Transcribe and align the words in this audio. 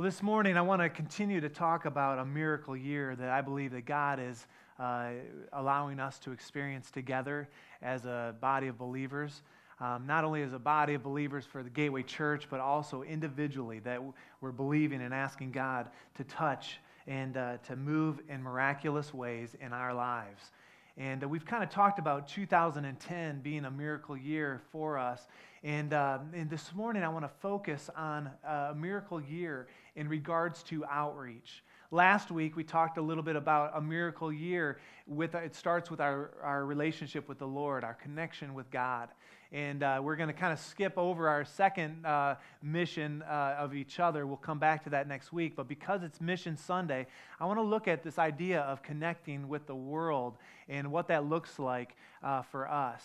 Well, 0.00 0.06
this 0.06 0.22
morning 0.22 0.56
I 0.56 0.62
want 0.62 0.80
to 0.80 0.88
continue 0.88 1.42
to 1.42 1.50
talk 1.50 1.84
about 1.84 2.18
a 2.18 2.24
miracle 2.24 2.74
year 2.74 3.14
that 3.16 3.28
I 3.28 3.42
believe 3.42 3.72
that 3.72 3.84
God 3.84 4.18
is 4.18 4.46
uh, 4.78 5.10
allowing 5.52 6.00
us 6.00 6.18
to 6.20 6.32
experience 6.32 6.90
together 6.90 7.50
as 7.82 8.06
a 8.06 8.34
body 8.40 8.68
of 8.68 8.78
believers. 8.78 9.42
Um, 9.78 10.06
not 10.06 10.24
only 10.24 10.42
as 10.42 10.54
a 10.54 10.58
body 10.58 10.94
of 10.94 11.02
believers 11.02 11.44
for 11.44 11.62
the 11.62 11.68
Gateway 11.68 12.02
Church, 12.02 12.46
but 12.48 12.60
also 12.60 13.02
individually, 13.02 13.78
that 13.80 14.00
we're 14.40 14.52
believing 14.52 15.02
and 15.02 15.12
asking 15.12 15.52
God 15.52 15.90
to 16.14 16.24
touch 16.24 16.78
and 17.06 17.36
uh, 17.36 17.58
to 17.68 17.76
move 17.76 18.20
in 18.30 18.42
miraculous 18.42 19.12
ways 19.12 19.54
in 19.60 19.74
our 19.74 19.92
lives. 19.92 20.50
And 20.96 21.22
uh, 21.22 21.28
we've 21.28 21.44
kind 21.44 21.62
of 21.62 21.68
talked 21.68 21.98
about 21.98 22.26
2010 22.26 23.40
being 23.42 23.66
a 23.66 23.70
miracle 23.70 24.16
year 24.16 24.62
for 24.72 24.98
us. 24.98 25.26
And, 25.62 25.92
uh, 25.92 26.20
and 26.32 26.48
this 26.48 26.74
morning, 26.74 27.02
I 27.02 27.10
want 27.10 27.26
to 27.26 27.30
focus 27.42 27.90
on 27.94 28.30
a 28.48 28.74
miracle 28.74 29.20
year 29.20 29.66
in 29.96 30.08
regards 30.08 30.62
to 30.64 30.84
outreach. 30.86 31.62
Last 31.92 32.30
week, 32.30 32.54
we 32.54 32.62
talked 32.62 32.98
a 32.98 33.02
little 33.02 33.24
bit 33.24 33.34
about 33.34 33.72
a 33.74 33.80
miracle 33.80 34.32
year. 34.32 34.78
With, 35.08 35.34
it 35.34 35.56
starts 35.56 35.90
with 35.90 36.00
our, 36.00 36.30
our 36.40 36.64
relationship 36.64 37.28
with 37.28 37.38
the 37.38 37.48
Lord, 37.48 37.82
our 37.82 37.94
connection 37.94 38.54
with 38.54 38.70
God. 38.70 39.08
And 39.50 39.82
uh, 39.82 40.00
we're 40.00 40.14
going 40.14 40.28
to 40.28 40.32
kind 40.32 40.52
of 40.52 40.60
skip 40.60 40.96
over 40.96 41.28
our 41.28 41.44
second 41.44 42.06
uh, 42.06 42.36
mission 42.62 43.24
uh, 43.28 43.56
of 43.58 43.74
each 43.74 43.98
other. 43.98 44.24
We'll 44.24 44.36
come 44.36 44.60
back 44.60 44.84
to 44.84 44.90
that 44.90 45.08
next 45.08 45.32
week. 45.32 45.56
But 45.56 45.66
because 45.66 46.04
it's 46.04 46.20
Mission 46.20 46.56
Sunday, 46.56 47.08
I 47.40 47.46
want 47.46 47.58
to 47.58 47.64
look 47.64 47.88
at 47.88 48.04
this 48.04 48.20
idea 48.20 48.60
of 48.60 48.84
connecting 48.84 49.48
with 49.48 49.66
the 49.66 49.74
world 49.74 50.36
and 50.68 50.92
what 50.92 51.08
that 51.08 51.24
looks 51.24 51.58
like 51.58 51.96
uh, 52.22 52.42
for 52.42 52.70
us. 52.70 53.02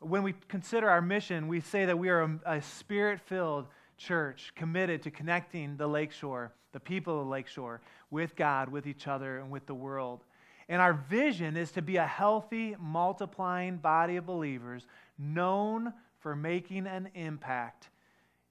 When 0.00 0.22
we 0.22 0.34
consider 0.48 0.88
our 0.88 1.02
mission, 1.02 1.48
we 1.48 1.60
say 1.60 1.84
that 1.84 1.98
we 1.98 2.08
are 2.08 2.22
a, 2.22 2.40
a 2.46 2.62
spirit 2.62 3.20
filled 3.20 3.66
church 4.02 4.52
committed 4.56 5.02
to 5.02 5.10
connecting 5.10 5.76
the 5.76 5.86
lakeshore, 5.86 6.52
the 6.72 6.80
people 6.80 7.20
of 7.20 7.26
the 7.26 7.30
lakeshore, 7.30 7.80
with 8.10 8.36
God, 8.36 8.68
with 8.68 8.86
each 8.86 9.06
other, 9.06 9.38
and 9.38 9.50
with 9.50 9.66
the 9.66 9.74
world. 9.74 10.24
And 10.68 10.80
our 10.80 10.94
vision 10.94 11.56
is 11.56 11.72
to 11.72 11.82
be 11.82 11.96
a 11.96 12.06
healthy, 12.06 12.76
multiplying 12.78 13.76
body 13.76 14.16
of 14.16 14.26
believers 14.26 14.86
known 15.18 15.92
for 16.18 16.36
making 16.36 16.86
an 16.86 17.10
impact 17.14 17.90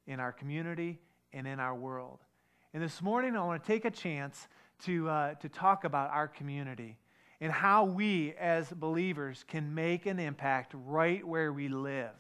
in 0.08 0.20
our 0.20 0.32
community 0.32 1.00
and 1.34 1.48
in 1.48 1.60
our 1.60 1.76
world. 1.76 2.20
And 2.74 2.82
this 2.82 3.02
morning, 3.02 3.36
I 3.36 3.44
want 3.44 3.64
to 3.64 3.68
take 3.68 3.86
a 3.86 3.92
chance 3.92 4.48
to, 4.86 5.10
uh, 5.10 5.34
to 5.36 5.50
talk 5.50 5.84
about 5.84 6.10
our 6.12 6.28
community 6.28 6.98
and 7.40 7.52
how 7.52 7.86
we 7.86 8.34
as 8.40 8.70
believers 8.70 9.44
can 9.48 9.74
make 9.74 10.06
an 10.06 10.20
impact 10.20 10.74
right 10.86 11.26
where 11.26 11.52
we 11.52 11.68
live. 11.68 12.12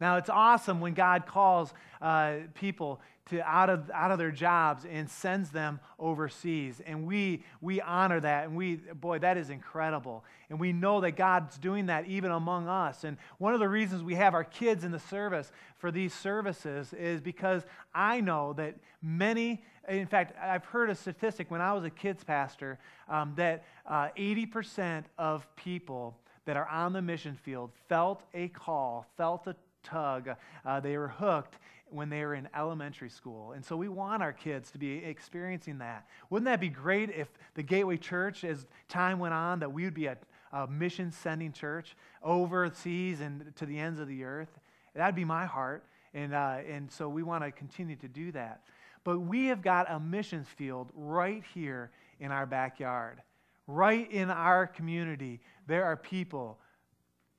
Now, 0.00 0.16
it's 0.16 0.30
awesome 0.30 0.80
when 0.80 0.94
God 0.94 1.26
calls 1.26 1.72
uh, 2.00 2.34
people 2.54 3.00
to 3.26 3.40
out 3.42 3.70
of, 3.70 3.90
out 3.90 4.10
of 4.10 4.18
their 4.18 4.30
jobs 4.30 4.84
and 4.84 5.08
sends 5.08 5.50
them 5.50 5.80
overseas. 5.98 6.82
And 6.84 7.06
we, 7.06 7.42
we 7.60 7.80
honor 7.80 8.20
that. 8.20 8.44
And 8.44 8.56
we, 8.56 8.76
boy, 8.76 9.18
that 9.20 9.38
is 9.38 9.48
incredible. 9.48 10.24
And 10.50 10.60
we 10.60 10.72
know 10.72 11.00
that 11.00 11.12
God's 11.12 11.56
doing 11.56 11.86
that 11.86 12.06
even 12.06 12.30
among 12.30 12.68
us. 12.68 13.04
And 13.04 13.16
one 13.38 13.54
of 13.54 13.60
the 13.60 13.68
reasons 13.68 14.02
we 14.02 14.14
have 14.16 14.34
our 14.34 14.44
kids 14.44 14.84
in 14.84 14.92
the 14.92 14.98
service 14.98 15.50
for 15.78 15.90
these 15.90 16.12
services 16.12 16.92
is 16.92 17.22
because 17.22 17.62
I 17.94 18.20
know 18.20 18.52
that 18.54 18.74
many, 19.00 19.62
in 19.88 20.06
fact, 20.06 20.36
I've 20.38 20.66
heard 20.66 20.90
a 20.90 20.94
statistic 20.94 21.50
when 21.50 21.62
I 21.62 21.72
was 21.72 21.84
a 21.84 21.90
kids 21.90 22.24
pastor 22.24 22.78
um, 23.08 23.32
that 23.36 23.64
uh, 23.86 24.08
80% 24.18 25.04
of 25.16 25.46
people 25.56 26.18
that 26.44 26.58
are 26.58 26.68
on 26.68 26.92
the 26.92 27.00
mission 27.00 27.38
field 27.42 27.70
felt 27.88 28.22
a 28.34 28.48
call, 28.48 29.06
felt 29.16 29.46
a 29.46 29.56
tug, 29.84 30.30
uh, 30.64 30.80
they 30.80 30.96
were 30.98 31.08
hooked 31.08 31.58
when 31.90 32.08
they 32.08 32.24
were 32.24 32.34
in 32.34 32.48
elementary 32.56 33.08
school. 33.08 33.52
And 33.52 33.64
so 33.64 33.76
we 33.76 33.88
want 33.88 34.22
our 34.22 34.32
kids 34.32 34.70
to 34.72 34.78
be 34.78 34.96
experiencing 34.96 35.78
that. 35.78 36.08
Wouldn't 36.30 36.46
that 36.46 36.60
be 36.60 36.68
great 36.68 37.10
if 37.10 37.28
the 37.54 37.62
Gateway 37.62 37.96
Church, 37.96 38.42
as 38.42 38.66
time 38.88 39.18
went 39.18 39.34
on, 39.34 39.60
that 39.60 39.72
we 39.72 39.84
would 39.84 39.94
be 39.94 40.06
a, 40.06 40.16
a 40.52 40.66
mission 40.66 41.12
sending 41.12 41.52
church 41.52 41.96
overseas 42.22 43.20
and 43.20 43.54
to 43.56 43.66
the 43.66 43.78
ends 43.78 44.00
of 44.00 44.08
the 44.08 44.24
earth? 44.24 44.58
That'd 44.94 45.14
be 45.14 45.24
my 45.24 45.46
heart. 45.46 45.84
And, 46.14 46.34
uh, 46.34 46.58
and 46.68 46.90
so 46.90 47.08
we 47.08 47.22
want 47.22 47.44
to 47.44 47.52
continue 47.52 47.96
to 47.96 48.08
do 48.08 48.32
that. 48.32 48.62
But 49.04 49.20
we 49.20 49.46
have 49.46 49.62
got 49.62 49.90
a 49.90 50.00
missions 50.00 50.48
field 50.48 50.90
right 50.94 51.42
here 51.54 51.90
in 52.20 52.32
our 52.32 52.46
backyard. 52.46 53.20
Right 53.66 54.10
in 54.10 54.30
our 54.30 54.66
community, 54.66 55.40
there 55.66 55.84
are 55.84 55.96
people, 55.96 56.58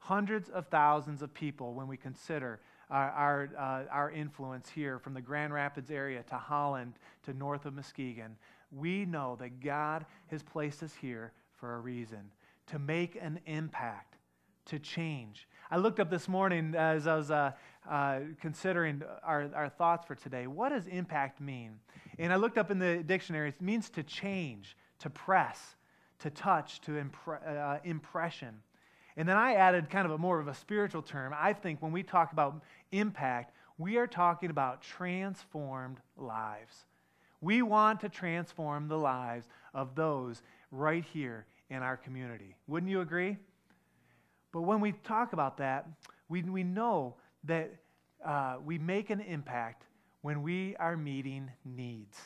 hundreds 0.06 0.50
of 0.50 0.68
thousands 0.68 1.24
of 1.24 1.34
people, 1.34 1.74
when 1.74 1.88
we 1.88 1.98
consider 1.98 2.60
our, 2.92 3.10
our, 3.10 3.50
uh, 3.58 3.92
our 3.92 4.12
influence 4.12 4.70
here 4.70 5.00
from 5.00 5.16
the 5.16 5.22
Grand 5.22 5.52
Rapids 5.52 5.90
area 5.90 6.22
to 6.30 6.36
Holland 6.36 6.94
to 7.24 7.34
north 7.34 7.66
of 7.66 7.74
Muskegon, 7.74 8.38
we 8.72 9.06
know 9.06 9.36
that 9.40 9.60
God 9.62 10.06
has 10.28 10.44
placed 10.44 10.84
us 10.84 10.94
here 10.94 11.32
for 11.54 11.74
a 11.74 11.80
reason 11.80 12.32
to 12.68 12.78
make 12.78 13.18
an 13.20 13.40
impact, 13.48 14.18
to 14.66 14.78
change. 14.78 15.48
I 15.72 15.78
looked 15.78 16.00
up 16.00 16.12
this 16.12 16.28
morning 16.28 16.76
as 16.76 17.08
I 17.08 17.16
was 17.16 17.32
uh, 17.32 17.52
uh, 17.90 18.20
considering 18.40 19.02
our, 19.24 19.50
our 19.56 19.70
thoughts 19.70 20.06
for 20.06 20.14
today. 20.14 20.46
What 20.46 20.70
does 20.70 20.86
impact 20.86 21.42
mean? 21.42 21.80
And 22.20 22.32
I 22.32 22.36
looked 22.36 22.60
up 22.60 22.70
in 22.70 22.78
the 22.78 23.02
dictionary, 23.04 23.50
it 23.50 23.62
means 23.62 23.90
to 23.92 24.04
change, 24.04 24.78
to 25.00 25.10
press, 25.10 25.76
to 26.20 26.30
touch, 26.30 26.82
to 26.82 26.92
impre- 26.92 27.48
uh, 27.48 27.80
impression. 27.84 28.62
And 29.18 29.28
then 29.28 29.38
I 29.38 29.56
added 29.56 29.90
kind 29.90 30.06
of 30.06 30.12
a 30.12 30.18
more 30.18 30.40
of 30.40 30.48
a 30.48 30.54
spiritual 30.54 31.02
term. 31.02 31.34
I 31.38 31.54
think 31.54 31.82
when 31.82 31.92
we 31.92 32.04
talk 32.04 32.34
about 32.34 32.62
impact, 32.92 33.54
we 33.78 33.98
are 33.98 34.08
talking 34.08 34.50
about 34.50 34.82
transformed 34.82 35.98
lives. 36.18 36.86
We 37.42 37.62
want 37.62 38.02
to 38.02 38.10
transform 38.10 38.88
the 38.88 38.98
lives 38.98 39.48
of 39.74 39.96
those 39.96 40.42
right 40.72 41.04
here 41.14 41.46
in 41.70 41.82
our 41.82 41.98
community. 41.98 42.56
Wouldn't 42.68 42.90
you 42.90 43.02
agree? 43.02 43.38
But 44.52 44.62
when 44.62 44.80
we 44.80 44.94
talk 44.94 45.34
about 45.34 45.58
that, 45.58 45.88
we, 46.30 46.42
we 46.44 46.64
know 46.64 47.16
that 47.44 47.72
uh, 48.24 48.58
we 48.64 48.78
make 48.78 49.10
an 49.10 49.20
impact 49.20 49.84
when 50.22 50.42
we 50.42 50.76
are 50.78 50.98
meeting 50.98 51.52
needs, 51.64 52.18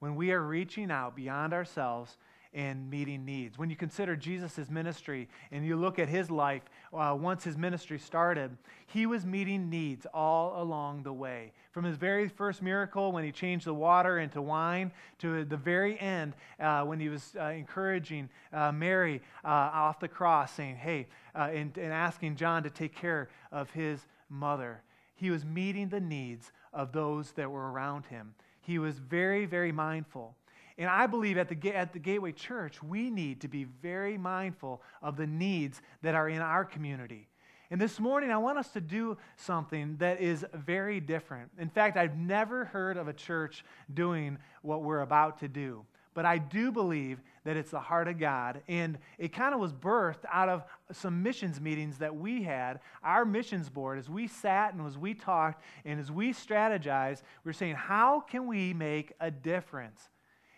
when 0.00 0.16
we 0.16 0.32
are 0.32 0.42
reaching 0.42 0.90
out 0.90 1.14
beyond 1.14 1.52
ourselves 1.52 2.16
and 2.52 2.90
meeting 2.90 3.24
needs. 3.24 3.58
When 3.58 3.70
you 3.70 3.76
consider 3.76 4.16
Jesus' 4.16 4.68
ministry 4.68 5.28
and 5.52 5.64
you 5.64 5.76
look 5.76 5.98
at 5.98 6.08
his 6.08 6.30
life, 6.30 6.62
uh, 6.92 7.16
once 7.18 7.44
his 7.44 7.56
ministry 7.56 7.98
started, 7.98 8.56
he 8.86 9.06
was 9.06 9.24
meeting 9.24 9.70
needs 9.70 10.06
all 10.12 10.60
along 10.60 11.04
the 11.04 11.12
way. 11.12 11.52
From 11.70 11.84
his 11.84 11.96
very 11.96 12.28
first 12.28 12.60
miracle, 12.60 13.12
when 13.12 13.22
he 13.22 13.30
changed 13.30 13.66
the 13.66 13.74
water 13.74 14.18
into 14.18 14.42
wine, 14.42 14.90
to 15.18 15.44
the 15.44 15.56
very 15.56 15.98
end, 16.00 16.34
uh, 16.58 16.82
when 16.82 16.98
he 16.98 17.08
was 17.08 17.34
uh, 17.38 17.44
encouraging 17.44 18.28
uh, 18.52 18.72
Mary 18.72 19.22
uh, 19.44 19.48
off 19.48 20.00
the 20.00 20.08
cross, 20.08 20.52
saying, 20.52 20.76
Hey, 20.76 21.06
uh, 21.34 21.50
and, 21.52 21.76
and 21.78 21.92
asking 21.92 22.36
John 22.36 22.64
to 22.64 22.70
take 22.70 22.94
care 22.94 23.30
of 23.52 23.70
his 23.70 24.06
mother. 24.28 24.82
He 25.14 25.30
was 25.30 25.44
meeting 25.44 25.88
the 25.88 26.00
needs 26.00 26.50
of 26.72 26.92
those 26.92 27.32
that 27.32 27.50
were 27.50 27.70
around 27.70 28.06
him. 28.06 28.34
He 28.60 28.78
was 28.78 28.98
very, 28.98 29.46
very 29.46 29.72
mindful. 29.72 30.36
And 30.78 30.88
I 30.88 31.06
believe 31.06 31.38
at 31.38 31.48
the, 31.48 31.74
at 31.74 31.92
the 31.92 31.98
Gateway 31.98 32.32
Church, 32.32 32.82
we 32.82 33.10
need 33.10 33.40
to 33.42 33.48
be 33.48 33.64
very 33.64 34.16
mindful 34.16 34.82
of 35.02 35.16
the 35.16 35.26
needs 35.26 35.80
that 36.02 36.14
are 36.14 36.28
in 36.28 36.40
our 36.40 36.64
community. 36.64 37.28
And 37.70 37.80
this 37.80 38.00
morning, 38.00 38.32
I 38.32 38.38
want 38.38 38.58
us 38.58 38.68
to 38.70 38.80
do 38.80 39.16
something 39.36 39.96
that 39.98 40.20
is 40.20 40.44
very 40.54 40.98
different. 40.98 41.50
In 41.58 41.68
fact, 41.68 41.96
I've 41.96 42.16
never 42.16 42.64
heard 42.64 42.96
of 42.96 43.06
a 43.06 43.12
church 43.12 43.64
doing 43.94 44.38
what 44.62 44.82
we're 44.82 45.02
about 45.02 45.38
to 45.40 45.48
do. 45.48 45.84
But 46.12 46.24
I 46.24 46.38
do 46.38 46.72
believe 46.72 47.20
that 47.44 47.56
it's 47.56 47.70
the 47.70 47.78
heart 47.78 48.08
of 48.08 48.18
God. 48.18 48.62
And 48.66 48.98
it 49.18 49.32
kind 49.32 49.54
of 49.54 49.60
was 49.60 49.72
birthed 49.72 50.24
out 50.32 50.48
of 50.48 50.64
some 50.90 51.22
missions 51.22 51.60
meetings 51.60 51.98
that 51.98 52.14
we 52.14 52.42
had. 52.42 52.80
Our 53.04 53.24
missions 53.24 53.68
board, 53.68 53.98
as 54.00 54.10
we 54.10 54.26
sat 54.26 54.74
and 54.74 54.84
as 54.84 54.98
we 54.98 55.14
talked 55.14 55.62
and 55.84 56.00
as 56.00 56.10
we 56.10 56.32
strategized, 56.32 57.22
we 57.44 57.50
are 57.50 57.54
saying, 57.54 57.76
how 57.76 58.20
can 58.20 58.48
we 58.48 58.74
make 58.74 59.12
a 59.20 59.30
difference? 59.30 60.08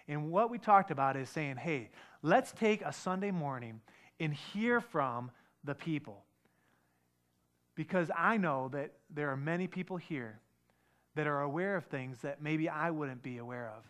And 0.08 0.30
what 0.30 0.50
we 0.50 0.58
talked 0.58 0.90
about 0.90 1.16
is 1.16 1.28
saying, 1.28 1.56
hey, 1.56 1.90
let's 2.22 2.52
take 2.52 2.82
a 2.82 2.92
Sunday 2.92 3.30
morning 3.30 3.80
and 4.18 4.34
hear 4.34 4.80
from 4.80 5.30
the 5.64 5.74
people. 5.74 6.24
Because 7.74 8.10
I 8.16 8.36
know 8.36 8.68
that 8.72 8.92
there 9.10 9.30
are 9.30 9.36
many 9.36 9.66
people 9.66 9.96
here 9.96 10.40
that 11.14 11.26
are 11.26 11.42
aware 11.42 11.76
of 11.76 11.84
things 11.86 12.20
that 12.22 12.42
maybe 12.42 12.68
I 12.68 12.90
wouldn't 12.90 13.22
be 13.22 13.38
aware 13.38 13.72
of, 13.76 13.84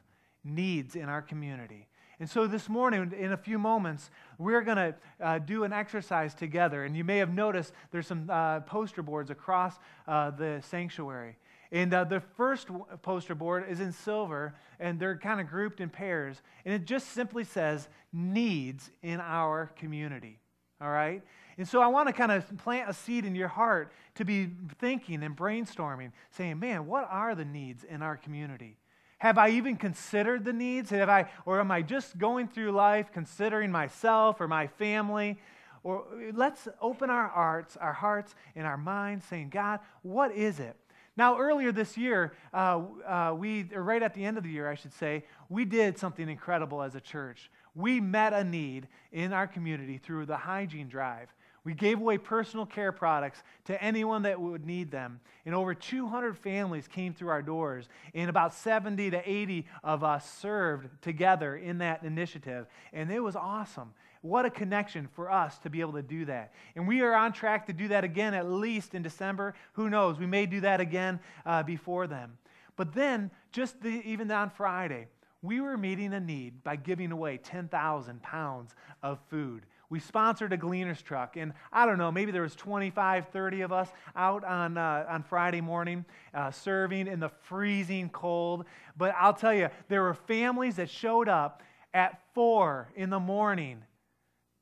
needs 0.45 0.97
in 0.97 1.09
our 1.09 1.23
community. 1.23 1.89
And 2.21 2.31
so 2.31 2.47
this 2.47 2.69
morning, 2.69 3.13
in 3.19 3.33
a 3.33 3.37
few 3.37 3.59
moments, 3.59 4.11
we're 4.39 4.61
going 4.61 4.77
to 4.77 4.95
uh, 5.21 5.39
do 5.41 5.65
an 5.65 5.73
exercise 5.73 6.35
together. 6.35 6.85
And 6.85 6.97
you 6.97 7.03
may 7.03 7.19
have 7.19 7.33
noticed 7.35 7.73
there's 7.91 8.07
some 8.07 8.31
uh, 8.31 8.61
poster 8.61 9.03
boards 9.03 9.31
across 9.31 9.75
uh, 10.07 10.31
the 10.31 10.63
sanctuary. 10.69 11.37
And 11.73 11.93
uh, 11.95 12.05
the 12.05 12.21
first 12.37 12.69
poster 13.01 13.35
board 13.35 13.65
is 13.69 13.81
in 13.81 13.93
silver, 13.93 14.55
and 14.79 15.01
they're 15.01 15.17
kind 15.17 15.41
of 15.41 15.49
grouped 15.49 15.81
in 15.81 15.89
pairs. 15.89 16.41
And 16.67 16.75
it 16.75 16.85
just 16.85 17.09
simply 17.09 17.45
says 17.45 17.89
needs 18.13 18.91
in 19.03 19.21
our 19.21 19.73
community. 19.77 20.39
All 20.83 20.91
right? 20.91 21.23
And 21.57 21.67
so 21.67 21.81
I 21.81 21.87
want 21.87 22.09
to 22.09 22.13
kind 22.13 22.31
of 22.31 22.59
plant 22.59 22.91
a 22.91 22.93
seed 22.93 23.25
in 23.25 23.35
your 23.35 23.49
heart 23.49 23.91
to 24.17 24.25
be 24.25 24.51
thinking 24.79 25.23
and 25.23 25.35
brainstorming, 25.35 26.13
saying, 26.31 26.59
man, 26.59 26.87
what 26.87 27.09
are 27.11 27.35
the 27.35 27.45
needs 27.45 27.85
in 27.85 28.03
our 28.03 28.19
community? 28.19 28.77
Have 29.19 29.39
I 29.39 29.51
even 29.51 29.77
considered 29.77 30.45
the 30.45 30.53
needs? 30.53 30.91
Have 30.91 31.09
I, 31.09 31.31
or 31.47 31.61
am 31.61 31.71
I 31.71 31.81
just 31.81 32.19
going 32.19 32.49
through 32.49 32.73
life 32.73 33.13
considering 33.13 33.71
myself 33.71 34.41
or 34.41 34.49
my 34.49 34.67
family? 34.67 35.39
Or 35.85 36.05
let's 36.35 36.69
open 36.81 37.09
our 37.09 37.29
hearts, 37.29 37.77
our 37.77 37.93
hearts 37.93 38.35
and 38.57 38.67
our 38.67 38.77
minds, 38.77 39.25
saying, 39.25 39.51
God, 39.51 39.81
what 40.03 40.35
is 40.35 40.61
it? 40.61 40.77
Now, 41.17 41.39
earlier 41.39 41.73
this 41.73 41.97
year, 41.99 42.33
uh, 42.55 42.81
uh, 43.07 43.35
we, 43.37 43.65
right 43.65 44.03
at 44.03 44.15
the 44.15 44.25
end 44.25 44.39
of 44.39 44.45
the 44.45 44.51
year, 44.51 44.71
I 44.71 44.75
should 44.75 44.95
say, 44.95 45.25
we 45.51 45.65
did 45.65 45.99
something 45.99 46.29
incredible 46.29 46.83
as 46.83 46.95
a 46.95 47.01
church. 47.01 47.51
We 47.75 48.01
met 48.01 48.33
a 48.33 48.45
need 48.45 48.89
in 49.13 49.33
our 49.33 49.47
community 49.47 49.99
through 49.99 50.27
the 50.27 50.37
hygiene 50.37 50.89
drive. 50.89 51.29
We 51.65 51.75
gave 51.75 52.01
away 52.01 52.19
personal 52.19 52.67
care 52.67 52.91
products 52.91 53.43
to 53.67 53.81
anyone 53.83 54.23
that 54.23 54.41
would 54.41 54.67
need 54.67 54.91
them. 54.91 55.21
And 55.47 55.55
over 55.55 55.75
200 55.75 56.37
families 56.37 56.89
came 56.89 57.15
through 57.15 57.29
our 57.29 57.43
doors. 57.43 57.89
And 58.15 58.29
about 58.29 58.53
70 58.53 59.11
to 59.11 59.31
80 59.31 59.67
of 59.85 60.03
us 60.03 60.29
served 60.29 60.89
together 61.03 61.57
in 61.57 61.79
that 61.79 62.03
initiative. 62.03 62.67
And 62.93 63.13
it 63.13 63.21
was 63.21 63.37
awesome. 63.37 63.93
What 64.23 64.47
a 64.47 64.51
connection 64.51 65.09
for 65.09 65.31
us 65.31 65.59
to 65.59 65.71
be 65.71 65.81
able 65.81 65.95
to 65.95 66.03
do 66.03 66.25
that. 66.27 66.55
And 66.77 66.87
we 66.87 67.01
are 67.03 67.13
on 67.13 67.33
track 67.33 67.67
to 67.67 67.73
do 67.73 67.89
that 67.89 68.05
again 68.05 68.35
at 68.35 68.49
least 68.49 68.95
in 68.95 69.03
December. 69.03 69.55
Who 69.73 69.91
knows? 69.91 70.19
We 70.19 70.27
may 70.27 70.47
do 70.47 70.61
that 70.61 70.81
again 70.81 71.19
uh, 71.45 71.65
before 71.65 72.07
then. 72.07 72.31
But 72.77 72.95
then, 72.95 73.31
just 73.51 73.83
the, 73.83 74.01
even 74.05 74.31
on 74.31 74.51
Friday, 74.51 75.09
we 75.43 75.61
were 75.61 75.77
meeting 75.77 76.15
a 76.15 76.21
need 76.21 76.63
by 76.63 76.77
giving 76.77 77.11
away 77.11 77.37
10,000 77.37 78.23
pounds 78.23 78.75
of 79.03 79.19
food. 79.29 79.67
We 79.91 79.99
sponsored 79.99 80.53
a 80.53 80.57
gleaner's 80.57 81.03
truck, 81.03 81.37
and 81.37 81.53
I 81.71 81.85
don't 81.85 81.99
know, 81.99 82.11
maybe 82.11 82.33
there 82.33 82.43
was 82.43 82.55
25, 82.55 83.29
30 83.29 83.61
of 83.61 83.73
us 83.73 83.91
out 84.17 84.43
on, 84.45 84.79
uh, 84.79 85.05
on 85.07 85.23
Friday 85.23 85.61
morning 85.61 86.07
uh, 86.33 86.51
serving 86.51 87.09
in 87.09 87.21
the 87.21 87.29
freezing 87.29 88.09
cold. 88.09 88.65
But 88.97 89.15
I'll 89.19 89.35
tell 89.35 89.53
you, 89.53 89.69
there 89.89 90.03
were 90.03 90.15
families 90.15 90.77
that 90.77 90.89
showed 90.89 91.29
up 91.29 91.63
at 91.93 92.21
4 92.35 92.89
in 92.95 93.11
the 93.11 93.21
morning 93.21 93.83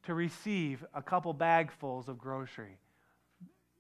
to 0.04 0.14
receive 0.14 0.84
a 0.94 1.02
couple 1.02 1.34
bagfuls 1.34 2.08
of 2.08 2.18
grocery. 2.18 2.78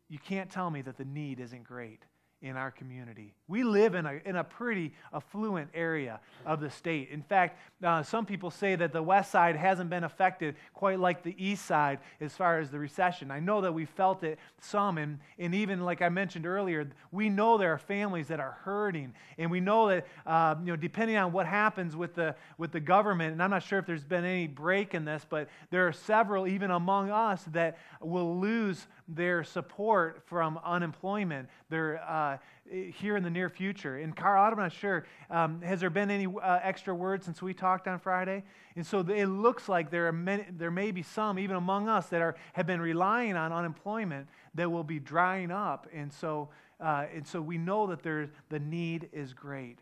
You 0.08 0.18
can't 0.18 0.50
tell 0.50 0.70
me 0.70 0.82
that 0.82 0.98
the 0.98 1.04
need 1.04 1.40
isn't 1.40 1.64
great 1.64 2.02
in 2.42 2.56
our 2.56 2.70
community. 2.70 3.34
We 3.50 3.64
live 3.64 3.96
in 3.96 4.06
a, 4.06 4.20
in 4.24 4.36
a 4.36 4.44
pretty 4.44 4.92
affluent 5.12 5.70
area 5.74 6.20
of 6.46 6.60
the 6.60 6.70
state. 6.70 7.10
In 7.10 7.20
fact, 7.20 7.58
uh, 7.82 8.04
some 8.04 8.24
people 8.24 8.48
say 8.48 8.76
that 8.76 8.92
the 8.92 9.02
west 9.02 9.32
side 9.32 9.56
hasn't 9.56 9.90
been 9.90 10.04
affected 10.04 10.54
quite 10.72 11.00
like 11.00 11.24
the 11.24 11.34
east 11.36 11.66
side 11.66 11.98
as 12.20 12.32
far 12.36 12.60
as 12.60 12.70
the 12.70 12.78
recession. 12.78 13.32
I 13.32 13.40
know 13.40 13.60
that 13.62 13.74
we 13.74 13.86
felt 13.86 14.22
it 14.22 14.38
some, 14.60 14.98
and, 14.98 15.18
and 15.36 15.52
even 15.52 15.80
like 15.80 16.00
I 16.00 16.10
mentioned 16.10 16.46
earlier, 16.46 16.88
we 17.10 17.28
know 17.28 17.58
there 17.58 17.72
are 17.72 17.78
families 17.78 18.28
that 18.28 18.38
are 18.38 18.56
hurting, 18.62 19.14
and 19.36 19.50
we 19.50 19.58
know 19.58 19.88
that 19.88 20.06
uh, 20.26 20.54
you 20.60 20.66
know 20.66 20.76
depending 20.76 21.16
on 21.16 21.32
what 21.32 21.46
happens 21.46 21.96
with 21.96 22.14
the 22.14 22.36
with 22.56 22.70
the 22.70 22.80
government, 22.80 23.32
and 23.32 23.42
I'm 23.42 23.50
not 23.50 23.64
sure 23.64 23.80
if 23.80 23.86
there's 23.86 24.04
been 24.04 24.24
any 24.24 24.46
break 24.46 24.94
in 24.94 25.04
this, 25.04 25.26
but 25.28 25.48
there 25.70 25.88
are 25.88 25.92
several 25.92 26.46
even 26.46 26.70
among 26.70 27.10
us 27.10 27.42
that 27.50 27.78
will 28.00 28.38
lose 28.38 28.86
their 29.08 29.42
support 29.42 30.22
from 30.26 30.60
unemployment. 30.64 31.48
Their 31.68 32.00
uh, 32.08 32.38
here 32.70 33.16
in 33.16 33.22
the 33.22 33.30
near 33.30 33.48
future. 33.48 33.98
And 33.98 34.14
Carl, 34.14 34.52
I'm 34.52 34.58
not 34.58 34.72
sure, 34.72 35.04
um, 35.28 35.60
has 35.62 35.80
there 35.80 35.90
been 35.90 36.10
any 36.10 36.26
uh, 36.26 36.60
extra 36.62 36.94
word 36.94 37.24
since 37.24 37.42
we 37.42 37.52
talked 37.52 37.88
on 37.88 37.98
Friday? 37.98 38.44
And 38.76 38.86
so 38.86 39.00
it 39.00 39.26
looks 39.26 39.68
like 39.68 39.90
there, 39.90 40.06
are 40.06 40.12
many, 40.12 40.46
there 40.56 40.70
may 40.70 40.90
be 40.90 41.02
some, 41.02 41.38
even 41.38 41.56
among 41.56 41.88
us, 41.88 42.06
that 42.06 42.22
are, 42.22 42.36
have 42.52 42.66
been 42.66 42.80
relying 42.80 43.36
on 43.36 43.52
unemployment 43.52 44.28
that 44.54 44.70
will 44.70 44.84
be 44.84 44.98
drying 44.98 45.50
up. 45.50 45.88
And 45.92 46.12
so, 46.12 46.50
uh, 46.80 47.06
and 47.14 47.26
so 47.26 47.40
we 47.40 47.58
know 47.58 47.86
that 47.88 48.02
there, 48.02 48.30
the 48.48 48.60
need 48.60 49.08
is 49.12 49.32
great. 49.32 49.80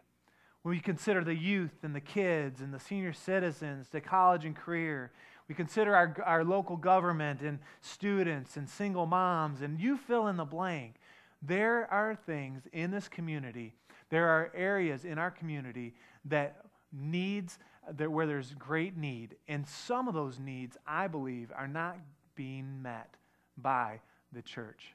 When 0.62 0.74
we 0.74 0.80
consider 0.80 1.22
the 1.22 1.34
youth 1.34 1.82
and 1.82 1.94
the 1.94 2.00
kids 2.00 2.60
and 2.60 2.72
the 2.72 2.80
senior 2.80 3.12
citizens, 3.12 3.88
the 3.88 4.00
college 4.00 4.44
and 4.44 4.56
career, 4.56 5.12
we 5.48 5.54
consider 5.54 5.94
our, 5.94 6.14
our 6.24 6.44
local 6.44 6.76
government 6.76 7.40
and 7.40 7.58
students 7.80 8.56
and 8.56 8.68
single 8.68 9.06
moms, 9.06 9.62
and 9.62 9.80
you 9.80 9.96
fill 9.96 10.26
in 10.26 10.36
the 10.36 10.44
blank. 10.44 10.96
There 11.42 11.90
are 11.92 12.14
things 12.14 12.62
in 12.72 12.90
this 12.90 13.08
community, 13.08 13.74
there 14.10 14.28
are 14.28 14.50
areas 14.54 15.04
in 15.04 15.18
our 15.18 15.30
community 15.30 15.94
that 16.24 16.64
needs 16.92 17.58
that 17.96 18.10
where 18.10 18.26
there's 18.26 18.54
great 18.54 18.96
need. 18.96 19.36
And 19.46 19.66
some 19.66 20.08
of 20.08 20.14
those 20.14 20.38
needs 20.38 20.76
i 20.86 21.06
believe 21.06 21.52
are 21.54 21.68
not 21.68 21.96
being 22.34 22.82
met 22.82 23.14
by 23.56 24.00
the 24.32 24.42
church. 24.42 24.94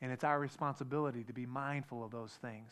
And 0.00 0.10
it's 0.12 0.24
our 0.24 0.40
responsibility 0.40 1.22
to 1.24 1.32
be 1.32 1.46
mindful 1.46 2.04
of 2.04 2.10
those 2.10 2.32
things. 2.32 2.70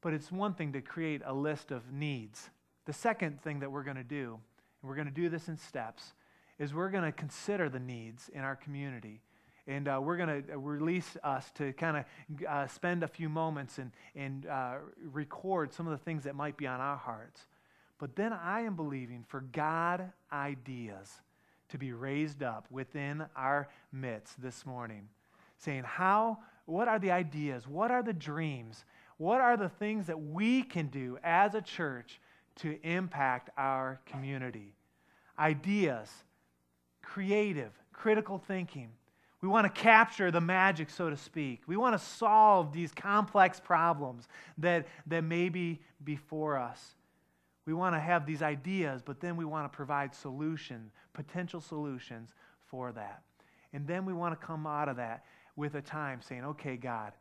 But 0.00 0.14
it's 0.14 0.32
one 0.32 0.54
thing 0.54 0.72
to 0.72 0.80
create 0.80 1.22
a 1.24 1.34
list 1.34 1.70
of 1.70 1.92
needs. 1.92 2.50
The 2.86 2.92
second 2.92 3.42
thing 3.42 3.60
that 3.60 3.70
we're 3.70 3.84
going 3.84 3.96
to 3.96 4.04
do 4.04 4.38
and 4.82 4.88
we're 4.88 4.96
going 4.96 5.08
to 5.08 5.14
do 5.14 5.28
this 5.28 5.48
in 5.48 5.56
steps 5.56 6.12
is 6.58 6.72
we're 6.74 6.90
going 6.90 7.04
to 7.04 7.12
consider 7.12 7.68
the 7.68 7.80
needs 7.80 8.30
in 8.32 8.40
our 8.40 8.56
community 8.56 9.20
and 9.66 9.88
uh, 9.88 9.98
we're 10.02 10.16
going 10.16 10.42
to 10.44 10.58
release 10.58 11.16
us 11.22 11.50
to 11.56 11.72
kind 11.72 11.96
of 11.96 12.46
uh, 12.46 12.66
spend 12.66 13.02
a 13.02 13.08
few 13.08 13.28
moments 13.28 13.78
and, 13.78 13.92
and 14.14 14.46
uh, 14.46 14.74
record 15.10 15.72
some 15.72 15.86
of 15.86 15.92
the 15.92 16.04
things 16.04 16.24
that 16.24 16.34
might 16.34 16.56
be 16.56 16.66
on 16.66 16.80
our 16.80 16.96
hearts. 16.96 17.46
But 17.98 18.16
then 18.16 18.32
I 18.32 18.60
am 18.62 18.76
believing 18.76 19.24
for 19.26 19.40
God 19.40 20.12
ideas 20.32 21.22
to 21.70 21.78
be 21.78 21.92
raised 21.92 22.42
up 22.42 22.66
within 22.70 23.24
our 23.34 23.68
midst 23.90 24.40
this 24.42 24.66
morning, 24.66 25.08
saying, 25.56 25.84
How, 25.84 26.38
what 26.66 26.88
are 26.88 26.98
the 26.98 27.12
ideas? 27.12 27.66
What 27.66 27.90
are 27.90 28.02
the 28.02 28.12
dreams? 28.12 28.84
What 29.16 29.40
are 29.40 29.56
the 29.56 29.70
things 29.70 30.08
that 30.08 30.20
we 30.20 30.62
can 30.62 30.88
do 30.88 31.18
as 31.22 31.54
a 31.54 31.62
church 31.62 32.20
to 32.56 32.78
impact 32.82 33.48
our 33.56 34.00
community? 34.04 34.74
Ideas, 35.38 36.10
creative, 37.00 37.70
critical 37.92 38.38
thinking 38.38 38.90
we 39.44 39.50
want 39.50 39.66
to 39.66 39.82
capture 39.82 40.30
the 40.30 40.40
magic, 40.40 40.88
so 40.88 41.10
to 41.10 41.18
speak. 41.18 41.60
We 41.66 41.76
want 41.76 41.92
to 42.00 42.02
solve 42.02 42.72
these 42.72 42.92
complex 42.92 43.60
problems 43.60 44.26
that, 44.56 44.86
that 45.06 45.22
may 45.22 45.50
be 45.50 45.82
before 46.02 46.56
us. 46.56 46.94
We 47.66 47.74
want 47.74 47.94
to 47.94 48.00
have 48.00 48.24
these 48.24 48.40
ideas, 48.40 49.02
but 49.04 49.20
then 49.20 49.36
we 49.36 49.44
want 49.44 49.70
to 49.70 49.76
provide 49.76 50.14
solutions, 50.14 50.92
potential 51.12 51.60
solutions 51.60 52.30
for 52.70 52.90
that. 52.92 53.20
And 53.74 53.86
then 53.86 54.06
we 54.06 54.14
want 54.14 54.32
to 54.32 54.46
come 54.46 54.66
out 54.66 54.88
of 54.88 54.96
that 54.96 55.26
with 55.56 55.74
a 55.74 55.82
time 55.82 56.22
saying, 56.22 56.46
okay, 56.46 56.78
God, 56.78 57.12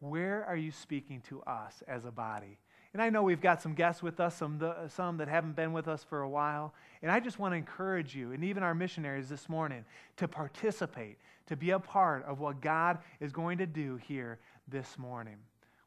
where 0.00 0.44
are 0.44 0.56
you 0.56 0.72
speaking 0.72 1.22
to 1.30 1.40
us 1.44 1.82
as 1.88 2.04
a 2.04 2.10
body? 2.10 2.58
And 2.92 3.00
I 3.00 3.08
know 3.08 3.22
we've 3.22 3.40
got 3.40 3.62
some 3.62 3.74
guests 3.74 4.02
with 4.02 4.18
us, 4.18 4.36
some, 4.36 4.58
the, 4.58 4.88
some 4.88 5.18
that 5.18 5.28
haven't 5.28 5.54
been 5.54 5.72
with 5.72 5.86
us 5.86 6.02
for 6.02 6.22
a 6.22 6.28
while. 6.28 6.74
And 7.02 7.10
I 7.10 7.20
just 7.20 7.38
want 7.38 7.52
to 7.52 7.56
encourage 7.56 8.16
you, 8.16 8.32
and 8.32 8.42
even 8.42 8.62
our 8.62 8.74
missionaries 8.74 9.28
this 9.28 9.48
morning, 9.48 9.84
to 10.16 10.26
participate, 10.26 11.18
to 11.46 11.56
be 11.56 11.70
a 11.70 11.78
part 11.78 12.24
of 12.24 12.40
what 12.40 12.60
God 12.60 12.98
is 13.20 13.32
going 13.32 13.58
to 13.58 13.66
do 13.66 13.96
here 13.96 14.38
this 14.66 14.98
morning. 14.98 15.36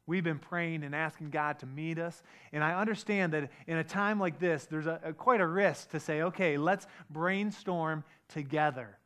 We've 0.06 0.24
been 0.24 0.38
praying 0.38 0.82
and 0.82 0.94
asking 0.94 1.30
God 1.30 1.58
to 1.60 1.66
meet 1.66 1.98
us. 1.98 2.22
And 2.52 2.62
I 2.62 2.78
understand 2.78 3.32
that 3.32 3.50
in 3.66 3.78
a 3.78 3.84
time 3.84 4.18
like 4.20 4.38
this, 4.38 4.66
there's 4.66 4.86
a, 4.86 5.00
a 5.04 5.12
quite 5.12 5.40
a 5.40 5.46
risk 5.46 5.90
to 5.90 6.00
say, 6.00 6.22
okay, 6.22 6.56
let's 6.56 6.86
brainstorm 7.10 8.04
together. 8.28 8.98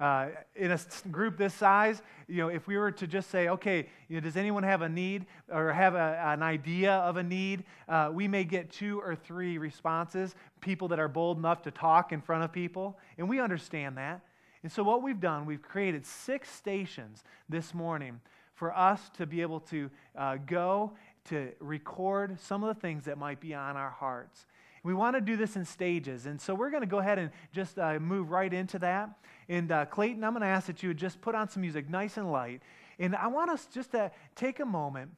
Uh, 0.00 0.28
in 0.56 0.70
a 0.70 0.80
group 1.10 1.36
this 1.36 1.52
size, 1.52 2.00
you 2.26 2.38
know, 2.38 2.48
if 2.48 2.66
we 2.66 2.78
were 2.78 2.90
to 2.90 3.06
just 3.06 3.30
say, 3.30 3.48
okay, 3.48 3.86
you 4.08 4.16
know, 4.16 4.20
does 4.20 4.36
anyone 4.36 4.62
have 4.62 4.80
a 4.80 4.88
need 4.88 5.26
or 5.52 5.74
have 5.74 5.94
a, 5.94 6.18
an 6.24 6.42
idea 6.42 6.92
of 6.94 7.18
a 7.18 7.22
need, 7.22 7.64
uh, 7.86 8.10
we 8.10 8.26
may 8.26 8.42
get 8.42 8.70
two 8.70 8.98
or 9.00 9.14
three 9.14 9.58
responses, 9.58 10.34
people 10.62 10.88
that 10.88 10.98
are 10.98 11.08
bold 11.08 11.36
enough 11.36 11.60
to 11.60 11.70
talk 11.70 12.12
in 12.12 12.22
front 12.22 12.42
of 12.42 12.50
people, 12.50 12.98
and 13.18 13.28
we 13.28 13.40
understand 13.40 13.98
that. 13.98 14.22
And 14.62 14.72
so, 14.72 14.82
what 14.82 15.02
we've 15.02 15.20
done, 15.20 15.44
we've 15.44 15.62
created 15.62 16.06
six 16.06 16.50
stations 16.50 17.22
this 17.50 17.74
morning 17.74 18.20
for 18.54 18.76
us 18.76 19.10
to 19.18 19.26
be 19.26 19.42
able 19.42 19.60
to 19.60 19.90
uh, 20.16 20.36
go 20.46 20.92
to 21.24 21.50
record 21.60 22.40
some 22.40 22.62
of 22.62 22.74
the 22.74 22.80
things 22.80 23.04
that 23.04 23.18
might 23.18 23.40
be 23.40 23.54
on 23.54 23.76
our 23.76 23.90
hearts. 23.90 24.46
We 24.82 24.94
want 24.94 25.16
to 25.16 25.20
do 25.20 25.36
this 25.36 25.56
in 25.56 25.64
stages. 25.64 26.26
And 26.26 26.40
so 26.40 26.54
we're 26.54 26.70
going 26.70 26.82
to 26.82 26.88
go 26.88 26.98
ahead 26.98 27.18
and 27.18 27.30
just 27.52 27.78
uh, 27.78 27.98
move 27.98 28.30
right 28.30 28.52
into 28.52 28.78
that. 28.78 29.10
And 29.48 29.70
uh, 29.70 29.86
Clayton, 29.86 30.24
I'm 30.24 30.32
going 30.32 30.42
to 30.42 30.46
ask 30.48 30.66
that 30.68 30.82
you 30.82 30.90
would 30.90 30.96
just 30.96 31.20
put 31.20 31.34
on 31.34 31.48
some 31.48 31.60
music 31.60 31.88
nice 31.90 32.16
and 32.16 32.30
light. 32.32 32.62
And 32.98 33.14
I 33.14 33.26
want 33.28 33.50
us 33.50 33.66
just 33.66 33.92
to 33.92 34.10
take 34.34 34.60
a 34.60 34.64
moment 34.64 35.10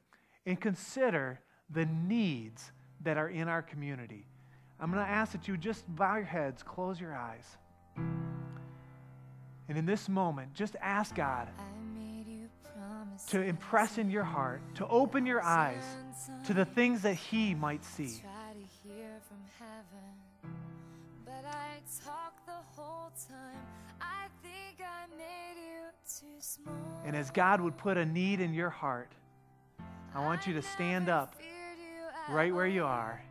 and 0.45 0.59
consider 0.59 1.39
the 1.69 1.85
needs 1.85 2.71
that 3.01 3.17
are 3.17 3.29
in 3.29 3.47
our 3.47 3.61
community. 3.61 4.25
I'm 4.79 4.91
going 4.91 5.03
to 5.05 5.09
ask 5.09 5.31
that 5.31 5.47
you 5.47 5.55
just 5.55 5.83
bow 5.95 6.15
your 6.15 6.25
heads, 6.25 6.63
close 6.63 6.99
your 6.99 7.15
eyes. 7.15 7.45
And 7.95 9.77
in 9.77 9.85
this 9.85 10.09
moment, 10.09 10.53
just 10.53 10.75
ask 10.81 11.15
God 11.15 11.47
to 13.29 13.41
impress 13.41 13.97
in 13.97 14.09
your 14.09 14.23
heart, 14.23 14.61
to 14.75 14.87
open 14.87 15.25
your 15.25 15.41
eyes 15.41 15.83
to 16.45 16.53
the 16.53 16.65
things 16.65 17.01
that 17.03 17.15
He 17.15 17.55
might 17.55 17.83
see. 17.85 18.21
And 27.05 27.15
as 27.15 27.31
God 27.31 27.61
would 27.61 27.77
put 27.77 27.97
a 27.97 28.05
need 28.05 28.39
in 28.39 28.53
your 28.53 28.69
heart, 28.69 29.11
I 30.13 30.23
want 30.23 30.45
you 30.45 30.53
to 30.53 30.61
stand 30.61 31.09
up 31.09 31.35
right 32.29 32.53
where 32.53 32.67
you 32.67 32.85
are, 32.85 33.23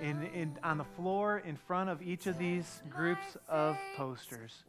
in, 0.00 0.22
in, 0.34 0.58
on 0.62 0.78
the 0.78 0.84
floor 0.84 1.42
in 1.46 1.56
front 1.56 1.88
of 1.88 2.02
each 2.02 2.26
of 2.26 2.38
these 2.38 2.82
groups 2.90 3.36
of 3.48 3.76
posters, 3.96 4.64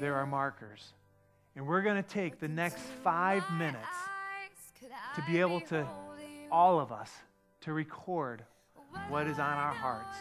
there 0.00 0.14
are 0.14 0.26
markers. 0.26 0.92
And 1.54 1.66
we're 1.66 1.82
going 1.82 1.96
to 2.02 2.08
take 2.08 2.40
the 2.40 2.48
next 2.48 2.78
five 3.02 3.44
minutes 3.52 3.86
to 5.14 5.22
be 5.26 5.40
able 5.40 5.60
to, 5.62 5.86
all 6.50 6.80
of 6.80 6.92
us, 6.92 7.10
to 7.62 7.72
record 7.72 8.42
what 9.08 9.26
is 9.26 9.38
on 9.38 9.52
our 9.52 9.72
hearts 9.72 10.18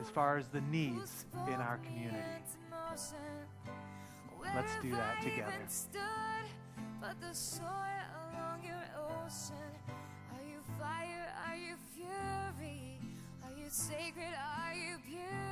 as 0.00 0.08
far 0.08 0.38
as 0.38 0.48
the 0.48 0.60
needs 0.62 1.26
in 1.48 1.54
our 1.54 1.78
community. 1.78 2.18
Let's 4.54 4.76
do 4.82 4.90
that 4.90 5.22
together. 5.22 5.52
But 7.00 7.20
the 7.20 7.34
soil 7.34 7.66
along 7.66 8.62
your 8.64 8.84
ocean, 8.96 9.72
are 10.32 10.44
you 10.46 10.60
fire? 10.78 11.32
Are 11.48 11.56
you 11.56 11.74
fury? 11.94 13.00
Are 13.44 13.52
you 13.58 13.68
sacred? 13.70 14.34
Are 14.38 14.74
you 14.74 14.98
beautiful? 15.04 15.51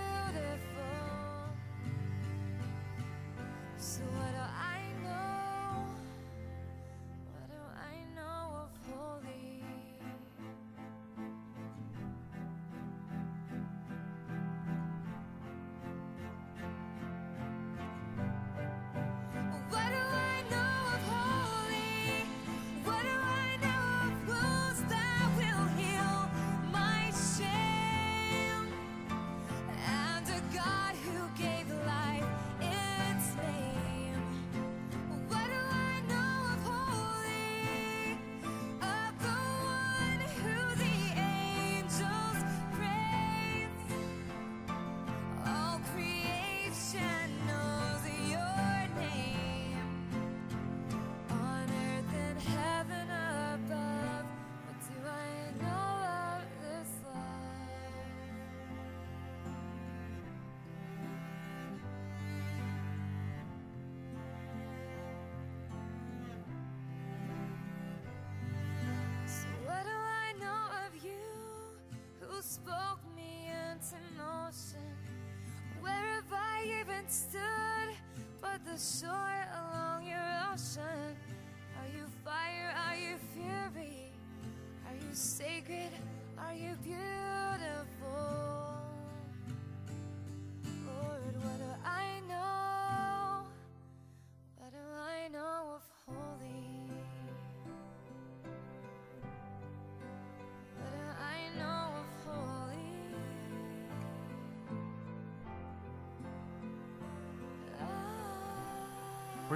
but 78.81 79.10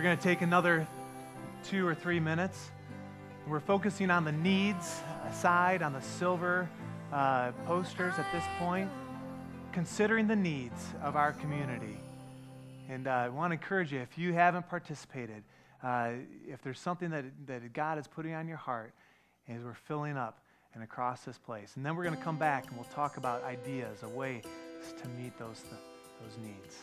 going 0.06 0.16
to 0.16 0.24
take 0.24 0.44
another 0.44 0.88
two 1.64 1.88
or 1.88 1.96
three 1.96 2.20
minutes. 2.20 2.70
We're 3.48 3.60
focusing 3.60 4.12
on 4.12 4.24
the 4.24 4.32
needs 4.32 5.02
side, 5.34 5.82
on 5.82 5.94
the 5.94 6.02
silver 6.02 6.70
uh, 7.12 7.54
posters 7.66 8.14
at 8.20 8.32
this 8.32 8.44
point, 8.60 8.88
considering 9.72 10.28
the 10.28 10.36
needs 10.36 10.94
of 11.02 11.16
our 11.16 11.34
community. 11.34 11.98
And 12.88 13.08
uh, 13.08 13.12
I 13.12 13.30
want 13.30 13.50
to 13.50 13.54
encourage 13.56 13.92
you, 13.92 14.00
if 14.00 14.16
you 14.16 14.32
haven't 14.32 14.70
participated, 14.70 15.42
uh, 15.82 16.12
if 16.48 16.62
there's 16.62 16.80
something 16.80 17.10
that, 17.10 17.26
that 17.48 17.74
God 17.74 17.98
is 17.98 18.06
putting 18.06 18.36
on 18.36 18.48
your 18.48 18.58
heart 18.58 18.94
as 19.50 19.64
we're 19.64 19.74
filling 19.74 20.18
up 20.18 20.38
and 20.76 20.84
across 20.84 21.22
this 21.22 21.40
place. 21.40 21.72
And 21.78 21.84
then 21.84 21.96
we're 21.96 22.04
going 22.04 22.16
to 22.16 22.24
come 22.24 22.38
back 22.38 22.68
and 22.68 22.76
we'll 22.76 22.90
talk 22.94 23.18
about 23.18 23.44
ideas, 23.44 24.04
a 24.04 24.10
way 24.10 24.44
to 25.02 25.08
meet 25.20 25.36
those, 25.40 25.64
those 26.22 26.38
needs. 26.44 26.78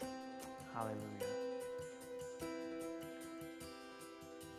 Hallelujah. 0.74 1.41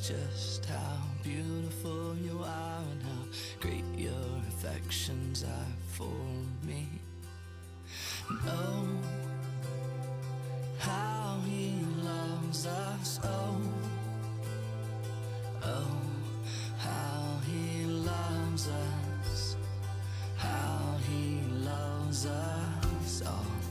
just 0.00 0.64
how 0.64 0.96
beautiful 1.22 2.16
you 2.16 2.40
are 2.42 2.82
and 2.90 3.02
how 3.02 3.22
great 3.60 3.84
your 3.96 4.12
affections 4.48 5.44
are 5.44 5.72
for 5.88 6.16
me. 6.66 6.88
And 8.28 8.38
oh, 8.46 8.88
how 10.78 11.38
he 11.46 11.74
loves 12.02 12.66
us. 12.66 13.20
Oh, 13.22 13.56
oh, 15.62 16.00
how 16.78 17.40
he 17.46 17.84
loves 17.84 18.68
us. 18.68 19.56
How 20.36 20.96
he 21.08 21.40
loves 21.52 22.26
us 22.26 23.22
all. 23.26 23.63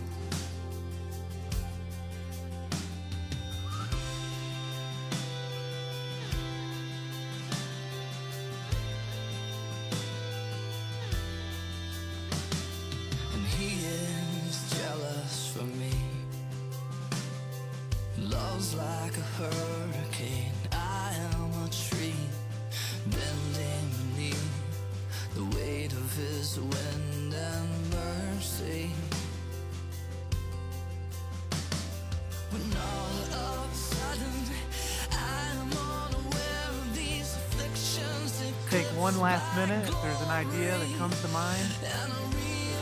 One 39.04 39.20
last 39.20 39.54
minute 39.58 39.86
if 39.86 40.02
there's 40.02 40.22
an 40.22 40.30
idea 40.30 40.78
that 40.78 40.98
comes 40.98 41.22
to 41.22 41.28
mind. 41.28 41.68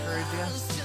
Encourage 0.05 0.77
you. 0.77 0.80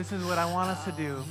This 0.00 0.12
is 0.12 0.24
what 0.24 0.38
I 0.38 0.50
want 0.50 0.70
us 0.70 0.82
to 0.86 0.92
do. 0.92 1.22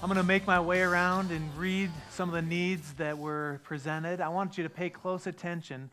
I'm 0.00 0.08
going 0.08 0.16
to 0.16 0.22
make 0.22 0.46
my 0.46 0.60
way 0.60 0.80
around 0.80 1.32
and 1.32 1.52
read 1.56 1.90
some 2.10 2.28
of 2.28 2.36
the 2.36 2.40
needs 2.40 2.92
that 2.98 3.18
were 3.18 3.60
presented. 3.64 4.20
I 4.20 4.28
want 4.28 4.56
you 4.56 4.62
to 4.62 4.70
pay 4.70 4.88
close 4.88 5.26
attention. 5.26 5.90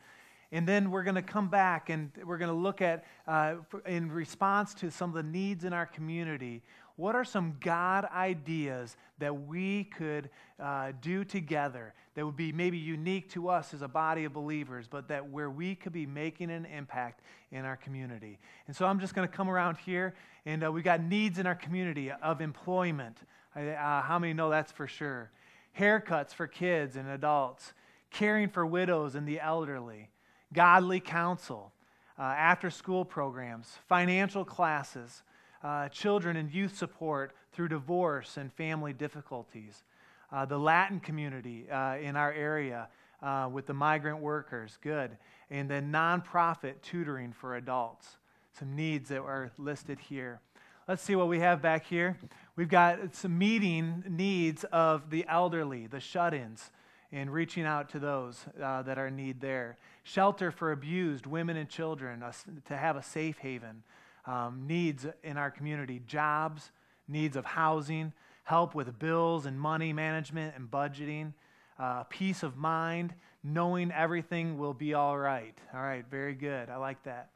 And 0.52 0.64
then 0.64 0.92
we're 0.92 1.02
going 1.02 1.16
to 1.16 1.22
come 1.22 1.48
back 1.48 1.90
and 1.90 2.12
we're 2.24 2.38
going 2.38 2.52
to 2.52 2.56
look 2.56 2.82
at, 2.82 3.04
uh, 3.26 3.56
in 3.84 4.12
response 4.12 4.74
to 4.74 4.92
some 4.92 5.10
of 5.10 5.16
the 5.16 5.28
needs 5.28 5.64
in 5.64 5.72
our 5.72 5.86
community, 5.86 6.62
what 6.96 7.16
are 7.16 7.24
some 7.24 7.56
God 7.60 8.06
ideas 8.14 8.96
that 9.18 9.46
we 9.46 9.84
could 9.84 10.30
uh, 10.60 10.92
do 11.00 11.24
together 11.24 11.92
that 12.14 12.24
would 12.24 12.36
be 12.36 12.52
maybe 12.52 12.78
unique 12.78 13.28
to 13.30 13.48
us 13.48 13.74
as 13.74 13.82
a 13.82 13.88
body 13.88 14.24
of 14.24 14.32
believers, 14.32 14.86
but 14.88 15.08
that 15.08 15.28
where 15.28 15.50
we 15.50 15.74
could 15.74 15.92
be 15.92 16.06
making 16.06 16.50
an 16.50 16.64
impact 16.66 17.22
in 17.50 17.64
our 17.64 17.76
community? 17.76 18.38
And 18.68 18.76
so 18.76 18.86
I'm 18.86 19.00
just 19.00 19.14
going 19.14 19.26
to 19.28 19.34
come 19.34 19.50
around 19.50 19.78
here, 19.78 20.14
and 20.46 20.64
uh, 20.64 20.70
we 20.70 20.82
got 20.82 21.02
needs 21.02 21.38
in 21.38 21.46
our 21.46 21.54
community 21.56 22.12
of 22.12 22.40
employment. 22.40 23.18
Uh, 23.56 24.02
how 24.02 24.18
many 24.20 24.32
know 24.32 24.50
that's 24.50 24.70
for 24.70 24.86
sure? 24.86 25.30
Haircuts 25.78 26.32
for 26.32 26.46
kids 26.46 26.94
and 26.94 27.08
adults, 27.08 27.72
caring 28.10 28.48
for 28.48 28.64
widows 28.64 29.16
and 29.16 29.26
the 29.26 29.40
elderly, 29.40 30.10
godly 30.52 31.00
counsel, 31.00 31.72
uh, 32.16 32.22
after 32.22 32.70
school 32.70 33.04
programs, 33.04 33.78
financial 33.88 34.44
classes, 34.44 35.24
uh, 35.64 35.88
children 35.88 36.36
and 36.36 36.52
youth 36.52 36.76
support 36.76 37.34
through 37.52 37.68
divorce 37.68 38.36
and 38.36 38.52
family 38.52 38.92
difficulties, 38.92 39.82
uh, 40.30 40.44
the 40.44 40.58
Latin 40.58 41.00
community 41.00 41.68
uh, 41.70 41.96
in 41.96 42.16
our 42.16 42.32
area 42.32 42.88
uh, 43.22 43.48
with 43.50 43.66
the 43.66 43.74
migrant 43.74 44.18
workers, 44.18 44.78
good, 44.82 45.16
and 45.50 45.70
then 45.70 45.90
nonprofit 45.90 46.74
tutoring 46.82 47.32
for 47.32 47.56
adults. 47.56 48.18
Some 48.58 48.76
needs 48.76 49.08
that 49.08 49.20
are 49.20 49.50
listed 49.58 49.98
here. 49.98 50.40
Let's 50.86 51.02
see 51.02 51.16
what 51.16 51.28
we 51.28 51.40
have 51.40 51.62
back 51.62 51.86
here. 51.86 52.18
We've 52.56 52.68
got 52.68 53.14
some 53.14 53.38
meeting 53.38 54.04
needs 54.06 54.64
of 54.64 55.08
the 55.08 55.24
elderly, 55.28 55.86
the 55.86 55.98
shut 55.98 56.34
ins, 56.34 56.70
and 57.10 57.32
reaching 57.32 57.64
out 57.64 57.88
to 57.90 57.98
those 57.98 58.44
uh, 58.62 58.82
that 58.82 58.98
are 58.98 59.06
in 59.06 59.16
need 59.16 59.40
there. 59.40 59.76
Shelter 60.02 60.50
for 60.50 60.72
abused 60.72 61.26
women 61.26 61.56
and 61.56 61.68
children, 61.68 62.22
to 62.66 62.76
have 62.76 62.96
a 62.96 63.02
safe 63.02 63.38
haven. 63.38 63.82
Um, 64.26 64.64
needs 64.66 65.06
in 65.22 65.36
our 65.36 65.50
community, 65.50 66.00
jobs, 66.06 66.70
needs 67.08 67.36
of 67.36 67.44
housing, 67.44 68.12
help 68.44 68.74
with 68.74 68.98
bills 68.98 69.46
and 69.46 69.58
money 69.58 69.92
management 69.92 70.54
and 70.56 70.70
budgeting, 70.70 71.32
uh, 71.78 72.04
peace 72.04 72.42
of 72.42 72.56
mind, 72.56 73.14
knowing 73.42 73.92
everything 73.92 74.56
will 74.58 74.74
be 74.74 74.94
all 74.94 75.18
right. 75.18 75.56
All 75.74 75.82
right, 75.82 76.04
very 76.10 76.34
good. 76.34 76.70
I 76.70 76.76
like 76.76 77.02
that. 77.04 77.30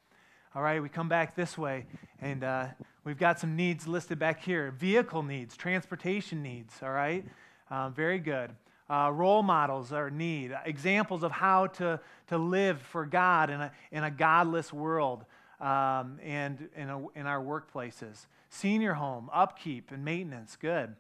All 0.55 0.62
right, 0.62 0.83
we 0.83 0.88
come 0.88 1.09
back 1.09 1.37
this 1.37 1.59
way, 1.59 1.85
and 2.22 2.42
uh, 2.42 2.68
we've 3.05 3.18
got 3.18 3.38
some 3.38 3.55
needs 3.55 3.87
listed 3.87 4.18
back 4.18 4.42
here 4.42 4.70
vehicle 4.70 5.22
needs, 5.22 5.57
transportation 5.57 6.42
needs. 6.42 6.74
All 6.83 6.90
right, 6.90 7.24
um, 7.70 7.92
very 7.92 8.18
good. 8.18 8.51
Uh, 8.90 9.11
role 9.12 9.42
models 9.42 9.92
are 9.92 10.09
need, 10.09 10.57
examples 10.64 11.22
of 11.22 11.31
how 11.31 11.66
to, 11.66 12.01
to 12.29 12.38
live 12.38 12.81
for 12.81 13.05
God 13.05 13.51
in 13.51 13.61
a, 13.61 13.72
in 13.92 14.03
a 14.03 14.11
godless 14.11 14.72
world 14.72 15.27
um, 15.61 16.18
and 16.23 16.68
in, 16.77 16.88
a, 16.88 17.09
in 17.14 17.27
our 17.27 17.42
workplaces. 17.42 18.27
Senior 18.51 18.94
home, 18.94 19.29
upkeep 19.33 19.90
and 19.90 20.05
maintenance, 20.05 20.57
good. 20.57 20.94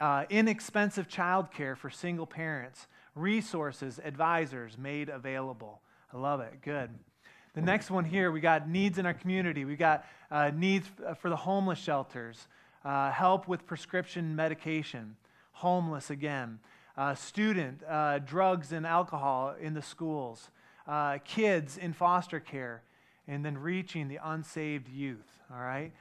Uh, 0.00 0.24
inexpensive 0.30 1.08
childcare 1.08 1.76
for 1.76 1.90
single 1.90 2.26
parents, 2.26 2.86
resources, 3.14 4.00
advisors 4.02 4.78
made 4.78 5.08
available. 5.08 5.80
I 6.12 6.18
love 6.18 6.40
it, 6.40 6.62
good. 6.62 6.90
The 7.54 7.62
next 7.62 7.90
one 7.90 8.04
here, 8.04 8.30
we 8.30 8.40
got 8.40 8.68
needs 8.68 8.98
in 8.98 9.06
our 9.06 9.14
community. 9.14 9.64
We 9.64 9.74
got 9.76 10.06
uh, 10.30 10.52
needs 10.54 10.88
for 11.20 11.28
the 11.28 11.36
homeless 11.36 11.80
shelters, 11.80 12.46
uh, 12.84 13.10
help 13.10 13.48
with 13.48 13.66
prescription 13.66 14.36
medication, 14.36 15.16
homeless 15.52 16.10
again, 16.10 16.60
uh, 16.96 17.14
student, 17.14 17.82
uh, 17.88 18.20
drugs 18.20 18.72
and 18.72 18.86
alcohol 18.86 19.54
in 19.60 19.74
the 19.74 19.82
schools, 19.82 20.50
uh, 20.86 21.18
kids 21.24 21.76
in 21.76 21.92
foster 21.92 22.38
care, 22.38 22.82
and 23.28 23.44
then 23.44 23.58
reaching 23.58 24.08
the 24.08 24.18
unsaved 24.22 24.88
youth. 24.88 25.38
All 25.52 25.60
right? 25.60 25.92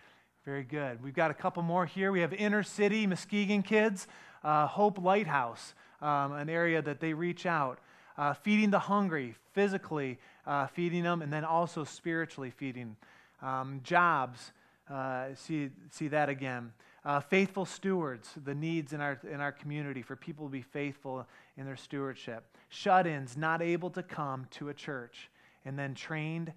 Very 0.46 0.64
good. 0.64 1.04
We've 1.04 1.14
got 1.14 1.32
a 1.32 1.34
couple 1.34 1.64
more 1.64 1.86
here. 1.86 2.12
We 2.12 2.22
have 2.22 2.34
inner 2.34 2.64
city 2.64 3.06
Muskegon 3.06 3.62
kids, 3.62 4.08
uh, 4.44 4.68
Hope 4.68 4.98
Lighthouse, 4.98 5.74
um, 6.02 6.32
an 6.32 6.50
area 6.50 6.82
that 6.82 7.00
they 7.00 7.14
reach 7.14 7.46
out, 7.46 7.80
uh, 8.18 8.34
feeding 8.34 8.70
the 8.70 8.80
hungry, 8.80 9.36
physically 9.54 10.18
uh, 10.48 10.68
feeding 10.68 11.04
them, 11.04 11.22
and 11.22 11.32
then 11.32 11.46
also 11.46 11.84
spiritually 11.84 12.50
feeding. 12.50 12.96
Um, 13.42 13.82
jobs, 13.84 14.52
uh, 14.90 15.28
see, 15.36 15.70
see 15.92 16.08
that 16.08 16.30
again. 16.30 16.74
Uh, 17.06 17.20
faithful 17.20 17.66
stewards, 17.66 18.30
the 18.44 18.56
needs 18.56 18.92
in 18.92 19.00
our, 19.00 19.20
in 19.32 19.40
our 19.40 19.52
community 19.52 20.02
for 20.02 20.16
people 20.16 20.48
to 20.48 20.52
be 20.52 20.62
faithful 20.62 21.26
in 21.58 21.66
their 21.66 21.78
stewardship. 21.78 22.44
Shut 22.70 23.08
ins, 23.08 23.38
not 23.38 23.62
able 23.62 23.90
to 23.92 24.04
come 24.04 24.48
to 24.52 24.70
a 24.70 24.74
church, 24.74 25.30
and 25.64 25.78
then 25.78 25.94
trained 25.94 26.52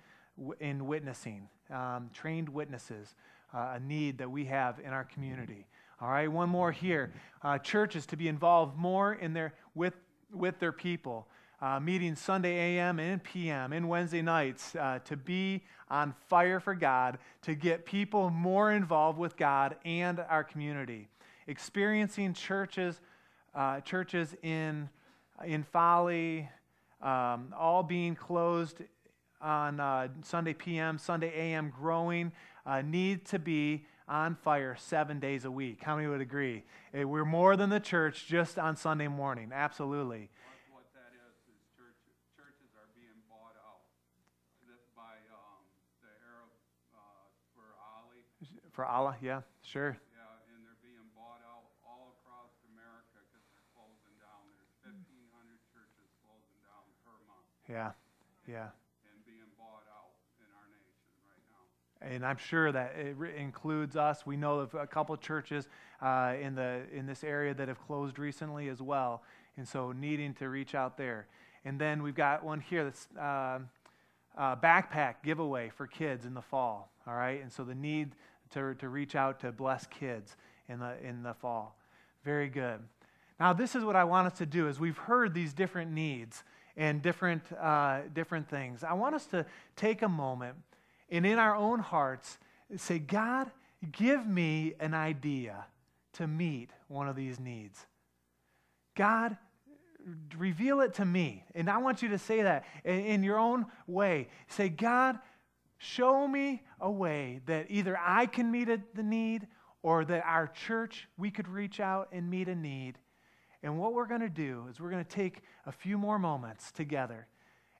in 0.61 0.87
witnessing, 0.87 1.49
um, 1.71 2.11
trained 2.13 2.49
witnesses, 2.49 3.15
uh, 3.55 3.75
a 3.75 3.81
need 3.81 4.19
that 4.19 4.31
we 4.31 4.45
have 4.47 4.79
in 4.81 4.93
our 4.93 5.05
community. 5.05 5.67
All 6.01 6.09
right, 6.09 6.31
one 6.31 6.49
more 6.49 6.73
here. 6.73 7.13
Uh, 7.43 7.59
churches 7.59 8.07
to 8.07 8.17
be 8.17 8.29
involved 8.29 8.77
more 8.77 9.15
in 9.15 9.33
their, 9.33 9.55
with, 9.75 9.95
with 10.33 10.59
their 10.59 10.73
people. 10.73 11.29
uh, 11.63 11.79
meeting 11.79 12.17
Sunday 12.17 12.77
AM 12.77 12.99
and 12.99 13.23
PM 13.23 13.73
and 13.73 13.89
Wednesday 13.89 14.21
nights 14.21 14.75
uh, 14.75 14.99
to 15.05 15.17
be 15.17 15.63
on 15.89 16.13
fire 16.29 16.59
for 16.59 16.75
God, 16.75 17.19
to 17.43 17.55
get 17.55 17.87
people 17.87 18.31
more 18.31 18.73
involved 18.73 19.19
with 19.19 19.37
God 19.37 19.77
and 19.85 20.19
our 20.29 20.43
community. 20.43 21.09
Experiencing 21.47 22.35
churches, 22.35 23.01
uh, 23.55 23.81
churches 23.81 24.35
in, 24.43 24.89
in 25.45 25.63
Folly, 25.63 26.49
um, 27.01 27.55
all 27.57 27.85
being 27.85 28.17
closed 28.17 28.83
on 29.43 29.81
uh, 29.81 30.09
Sunday 30.23 30.55
PM, 30.55 30.99
Sunday 30.99 31.33
AM, 31.35 31.71
growing, 31.71 32.33
uh, 32.65 32.81
need 32.83 33.25
to 33.27 33.39
be 33.39 33.85
on 34.09 34.35
fire 34.37 34.77
seven 34.79 35.19
days 35.21 35.45
a 35.45 35.51
week. 35.51 35.83
How 35.83 35.97
many 35.97 36.09
would 36.09 36.21
agree? 36.21 36.65
Eh, 36.95 37.05
We're 37.05 37.25
more 37.25 37.57
than 37.57 37.71
the 37.71 37.81
church 37.81 38.27
just 38.27 38.59
on 38.59 38.77
Sunday 38.77 39.09
morning. 39.09 39.51
Absolutely. 39.53 40.31
What 40.71 40.85
that 40.95 41.11
is, 41.17 41.35
is 41.51 41.59
church, 41.77 41.99
churches 42.37 42.71
are 42.79 42.89
being 42.95 43.19
bought 43.31 43.57
out 43.67 43.83
by, 44.95 45.17
um, 45.35 45.63
the 46.03 46.13
Arab, 46.29 46.51
uh, 46.95 47.01
for 47.57 47.67
Ali, 47.83 48.23
For 48.71 48.85
Allah, 48.87 49.17
yeah, 49.23 49.43
sure. 49.63 49.97
yeah, 50.15 50.51
and 50.55 50.63
they're 50.67 50.79
being 50.85 51.09
bought 51.17 51.41
out 51.49 51.67
all 51.87 52.15
across 52.21 52.53
America 52.75 53.19
because 53.27 53.43
they're 53.51 53.67
closing 53.75 54.15
down. 54.23 54.45
There's 54.55 54.71
fifteen 54.83 55.25
hundred 55.35 55.59
churches 55.73 56.11
closing 56.27 56.59
down 56.63 56.85
per 57.07 57.15
month 57.27 57.47
Yeah, 57.71 57.97
yeah. 58.51 58.75
and 59.09 59.17
being 59.25 59.49
bought 59.57 59.87
out 59.89 60.13
in 60.43 60.49
our 60.53 60.69
nation 60.69 61.09
right 61.25 61.45
now. 61.49 61.65
And 62.11 62.25
I'm 62.25 62.37
sure 62.37 62.73
that 62.73 62.95
it 62.97 63.17
includes 63.37 63.97
us. 63.97 64.27
We 64.27 64.37
know 64.37 64.61
of 64.61 64.75
a 64.75 64.87
couple 64.87 65.17
churches 65.17 65.69
uh, 66.01 66.35
in, 66.41 66.55
the, 66.55 66.83
in 66.93 67.07
this 67.07 67.23
area 67.23 67.55
that 67.55 67.69
have 67.69 67.81
closed 67.87 68.19
recently 68.19 68.69
as 68.69 68.83
well. 68.83 69.23
And 69.57 69.67
so 69.67 69.93
needing 69.93 70.35
to 70.35 70.49
reach 70.49 70.75
out 70.75 70.97
there. 70.97 71.27
And 71.65 71.79
then 71.79 72.03
we've 72.03 72.15
got 72.15 72.45
one 72.45 72.61
here 72.61 72.85
that's 72.85 73.09
uh, 73.19 73.59
uh, 74.37 74.57
backpack 74.57 75.17
giveaway 75.23 75.71
for 75.71 75.87
kids 75.87 76.25
in 76.25 76.35
the 76.35 76.43
fall. 76.43 76.91
All 77.07 77.15
right. 77.15 77.41
And 77.43 77.53
so 77.53 77.65
the 77.65 77.75
need 77.75 78.13
to, 78.51 78.75
to 78.75 78.89
reach 78.89 79.15
out 79.15 79.41
to 79.41 79.53
bless 79.53 79.87
kids 79.87 80.37
in 80.69 80.81
the, 80.81 80.95
in 81.07 81.23
the 81.23 81.35
fall. 81.35 81.77
Very 82.25 82.49
good. 82.49 82.81
Now, 83.39 83.53
this 83.53 83.75
is 83.75 83.85
what 83.85 83.97
I 83.97 84.05
want 84.05 84.27
us 84.27 84.39
to 84.39 84.47
do 84.47 84.69
is 84.69 84.79
we've 84.79 84.99
heard 84.99 85.35
these 85.35 85.53
different 85.53 85.91
needs 85.91 86.45
and 86.77 87.03
different, 87.03 87.43
uh, 87.61 88.01
different 88.15 88.49
things. 88.49 88.85
I 88.85 88.93
want 88.93 89.15
us 89.15 89.27
to 89.27 89.45
take 89.77 90.03
a 90.03 90.09
moment 90.09 90.57
and 91.13 91.27
in 91.27 91.39
our 91.39 91.55
own 91.55 91.79
hearts 91.79 92.39
say, 92.77 92.99
God, 92.99 93.51
give 93.93 94.27
me 94.27 94.75
an 94.81 94.95
idea 94.95 95.67
to 96.15 96.27
meet 96.27 96.71
one 96.89 97.07
of 97.07 97.15
these 97.15 97.39
needs. 97.39 97.87
God, 98.97 99.37
reveal 100.37 100.81
it 100.81 100.95
to 100.95 101.05
me. 101.05 101.45
And 101.55 101.69
I 101.71 101.79
want 101.79 102.03
you 102.03 102.09
to 102.09 102.19
say 102.19 102.43
that 102.43 102.65
in, 102.85 103.23
your 103.23 103.39
own 103.39 103.67
way. 103.87 104.29
Say, 104.49 104.71
God, 104.71 105.19
show 105.77 106.27
me 106.27 106.63
a 106.81 106.91
way 106.91 107.41
that 107.47 107.67
either 107.69 107.99
I 108.03 108.27
can 108.27 108.51
meet 108.51 108.71
a, 108.71 108.81
the 108.95 109.03
need 109.03 109.47
or 109.83 110.05
that 110.07 110.25
our 110.27 110.47
church, 110.47 111.09
we 111.19 111.31
could 111.31 111.49
reach 111.49 111.79
out 111.79 112.09
and 112.13 112.31
meet 112.31 112.49
a 112.49 112.55
need. 112.55 112.99
And 113.63 113.79
what 113.79 113.93
we're 113.93 114.07
going 114.07 114.23
to 114.23 114.31
do 114.31 114.67
is 114.71 114.81
we're 114.81 114.91
going 114.91 115.05
to 115.05 115.11
take 115.11 115.43
a 115.67 115.73
few 115.73 115.99
more 115.99 116.19
moments 116.19 116.73
together 116.73 117.27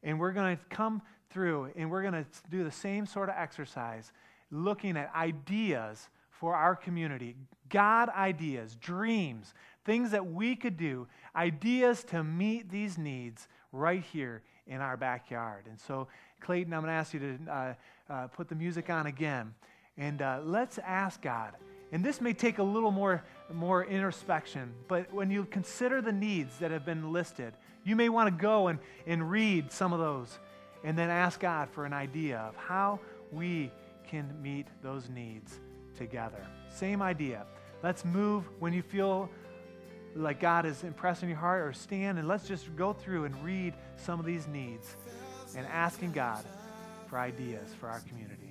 and 0.03 0.19
we're 0.19 0.33
going 0.33 0.57
to 0.57 0.63
come 0.69 1.01
through 1.33 1.71
and 1.77 1.91
we're 1.91 2.03
going 2.03 2.15
to 2.15 2.27
do 2.51 2.65
the 2.65 2.71
same 2.71 3.07
sort 3.07 3.29
of 3.29 3.35
exercise, 3.37 4.13
looking 4.51 4.97
at 4.97 5.13
ideas 5.15 6.09
for 6.31 6.55
our 6.55 6.75
community 6.77 7.37
God 7.73 8.11
ideas, 8.11 8.77
dreams, 8.77 9.55
things 9.87 10.11
that 10.11 10.27
we 10.27 10.55
could 10.55 10.77
do, 10.77 11.07
ideas 11.35 12.05
to 12.05 12.23
meet 12.23 12.71
these 12.71 12.99
needs 12.99 13.49
right 13.73 14.03
here 14.13 14.43
in 14.67 14.83
our 14.83 14.99
backyard. 14.99 15.65
And 15.67 15.81
so, 15.81 16.07
Clayton, 16.41 16.75
I'm 16.75 16.83
going 16.83 16.91
to 16.91 16.99
ask 16.99 17.15
you 17.15 17.21
to 17.21 17.51
uh, 17.51 17.75
uh, 18.11 18.27
put 18.27 18.51
the 18.51 18.55
music 18.55 18.91
on 18.91 19.07
again. 19.07 19.55
And 19.97 20.21
uh, 20.21 20.41
let's 20.45 20.79
ask 20.79 21.23
God. 21.23 21.55
And 21.93 22.05
this 22.05 22.21
may 22.21 22.35
take 22.35 22.59
a 22.59 22.63
little 22.63 22.91
more, 22.91 23.23
more 23.53 23.85
introspection, 23.85 24.73
but 24.89 25.13
when 25.13 25.31
you 25.31 25.45
consider 25.47 26.03
the 26.03 26.13
needs 26.13 26.59
that 26.59 26.71
have 26.71 26.85
been 26.85 27.13
listed, 27.13 27.55
you 27.85 27.97
may 27.97 28.11
want 28.11 28.29
to 28.29 28.43
go 28.43 28.69
and, 28.69 28.79
and 29.07 29.31
read 29.31 29.73
some 29.73 29.93
of 29.93 29.99
those 29.99 30.39
and 30.85 30.99
then 30.99 31.11
ask 31.11 31.41
God 31.41 31.69
for 31.71 31.85
an 31.85 31.93
idea 31.93 32.39
of 32.39 32.57
how 32.57 33.01
we 33.31 33.71
can 34.07 34.31
meet 34.43 34.67
those 34.83 35.09
needs 35.09 35.61
together. 35.97 36.47
Same 36.71 37.03
idea. 37.03 37.47
Let's 37.83 38.05
move 38.05 38.45
when 38.59 38.73
you 38.73 38.83
feel 38.83 39.31
like 40.15 40.41
God 40.41 40.67
is 40.67 40.85
impressing 40.85 41.29
your 41.29 41.39
heart, 41.39 41.67
or 41.67 41.73
stand 41.73 42.19
and 42.19 42.29
let's 42.29 42.47
just 42.47 42.75
go 42.77 42.93
through 42.93 43.25
and 43.25 43.45
read 43.45 43.75
some 43.97 44.21
of 44.21 44.27
these 44.27 44.47
needs 44.47 44.97
and 45.57 45.67
asking 45.67 46.13
God 46.13 46.45
for 47.09 47.19
ideas 47.19 47.73
for 47.81 47.89
our 47.89 48.01
community. 48.01 48.42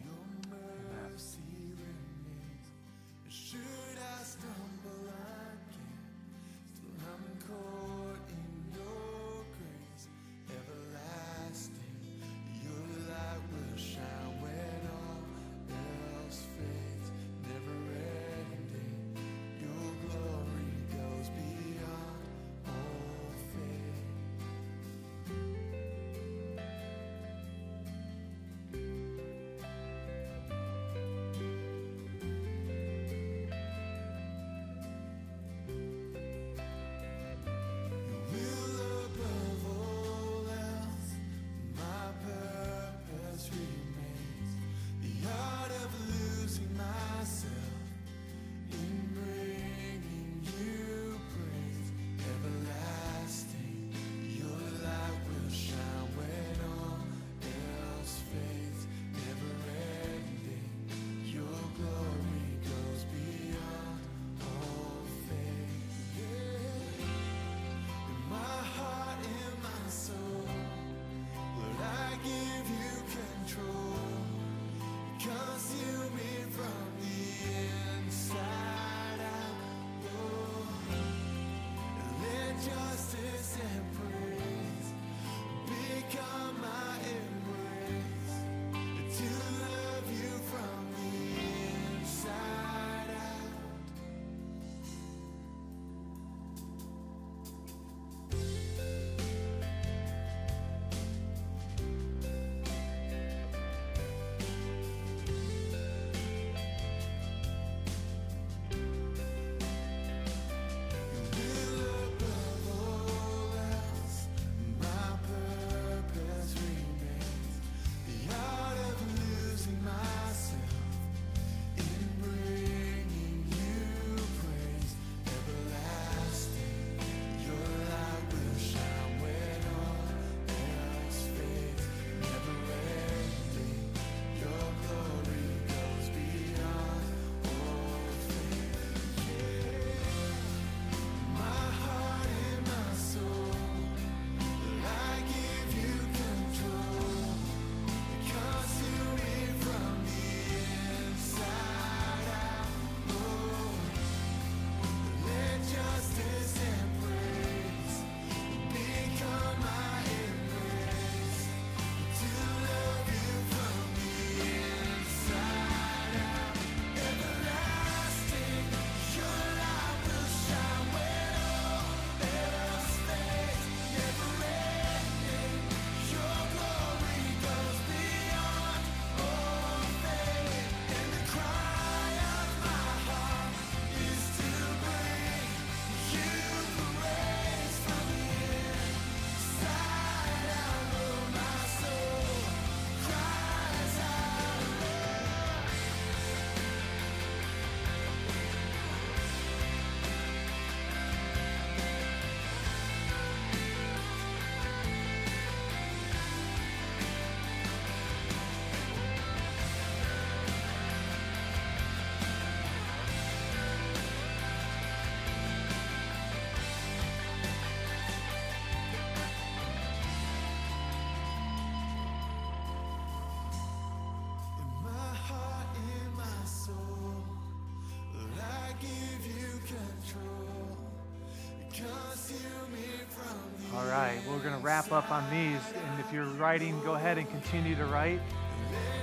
Wrap 234.62 234.92
up 234.92 235.10
on 235.12 235.28
these. 235.32 235.60
And 235.76 236.00
if 236.00 236.14
you're 236.14 236.26
writing, 236.26 236.80
go 236.82 236.94
ahead 236.94 237.18
and 237.18 237.28
continue 237.30 237.76
to 237.76 237.86
write. 237.86 238.20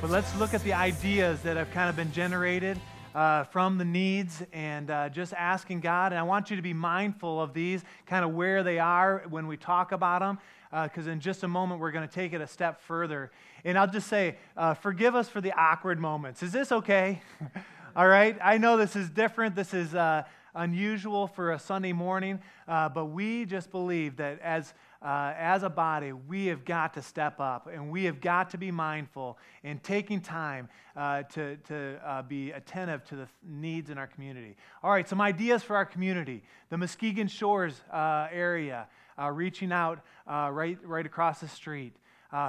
But 0.01 0.11
let's 0.11 0.35
look 0.37 0.55
at 0.55 0.62
the 0.62 0.73
ideas 0.73 1.42
that 1.42 1.57
have 1.57 1.71
kind 1.73 1.90
of 1.90 1.97
been 1.97 2.12
generated 2.12 2.81
uh, 3.12 3.42
from 3.44 3.77
the 3.77 3.85
needs 3.85 4.42
and 4.53 4.88
uh, 4.90 5.09
just 5.09 5.33
asking 5.33 5.81
God. 5.81 6.12
And 6.12 6.18
I 6.18 6.23
want 6.23 6.51
you 6.51 6.57
to 6.57 6.62
be 6.62 6.73
mindful 6.73 7.42
of 7.42 7.55
these, 7.55 7.83
kind 8.07 8.25
of 8.25 8.35
where 8.35 8.62
they 8.62 8.79
are 8.79 9.25
when 9.29 9.49
we 9.49 9.57
talk 9.57 9.90
about 9.90 10.21
them, 10.21 10.38
because 10.85 11.09
uh, 11.09 11.11
in 11.11 11.18
just 11.18 11.42
a 11.42 11.49
moment 11.49 11.81
we're 11.81 11.90
going 11.90 12.07
to 12.07 12.14
take 12.14 12.33
it 12.33 12.40
a 12.40 12.47
step 12.47 12.81
further. 12.83 13.33
And 13.64 13.77
I'll 13.77 13.90
just 13.90 14.07
say, 14.07 14.37
uh, 14.57 14.75
forgive 14.75 15.16
us 15.16 15.29
for 15.29 15.40
the 15.40 15.53
awkward 15.53 15.99
moments. 15.99 16.44
Is 16.44 16.53
this 16.53 16.71
okay? 16.71 17.21
All 17.97 18.07
right? 18.07 18.38
I 18.40 18.59
know 18.59 18.77
this 18.77 18.94
is 18.94 19.11
different. 19.11 19.57
This 19.57 19.75
is 19.75 19.92
uh, 19.92 20.23
unusual 20.55 21.27
for 21.27 21.53
a 21.53 21.59
Sunday 21.59 21.92
morning, 21.92 22.38
uh, 22.68 22.88
but 22.88 23.07
we 23.07 23.44
just 23.44 23.73
believe 23.73 24.16
that 24.16 24.40
as 24.40 24.75
uh, 25.00 25.32
as 25.38 25.62
a 25.62 25.70
body, 25.70 26.12
we 26.12 26.46
have 26.46 26.64
got 26.64 26.94
to 26.94 27.02
step 27.02 27.38
up 27.38 27.68
and 27.72 27.90
we 27.90 28.04
have 28.04 28.20
got 28.20 28.50
to 28.50 28.58
be 28.58 28.70
mindful 28.70 29.38
in 29.62 29.78
taking 29.78 30.20
time 30.20 30.68
uh, 30.96 31.22
to, 31.22 31.56
to 31.68 32.00
uh, 32.04 32.22
be 32.22 32.50
attentive 32.50 33.04
to 33.04 33.14
the 33.14 33.28
needs 33.48 33.90
in 33.90 33.98
our 33.98 34.08
community. 34.08 34.56
All 34.82 34.90
right, 34.90 35.08
some 35.08 35.20
ideas 35.20 35.62
for 35.62 35.76
our 35.76 35.87
community. 35.87 36.42
The 36.70 36.78
Muskegon 36.78 37.28
Shores 37.28 37.80
uh, 37.92 38.26
area, 38.32 38.88
uh, 39.16 39.30
reaching 39.30 39.70
out 39.70 40.00
uh, 40.26 40.50
right, 40.52 40.78
right 40.82 41.06
across 41.06 41.40
the 41.40 41.48
street. 41.48 41.94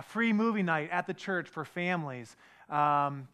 free 0.08 0.34
movie 0.34 0.64
night 0.64 0.90
at 0.92 1.06
the 1.06 1.14
church 1.14 1.48
for 1.48 1.64
families. 1.64 2.36
Um, 2.68 3.28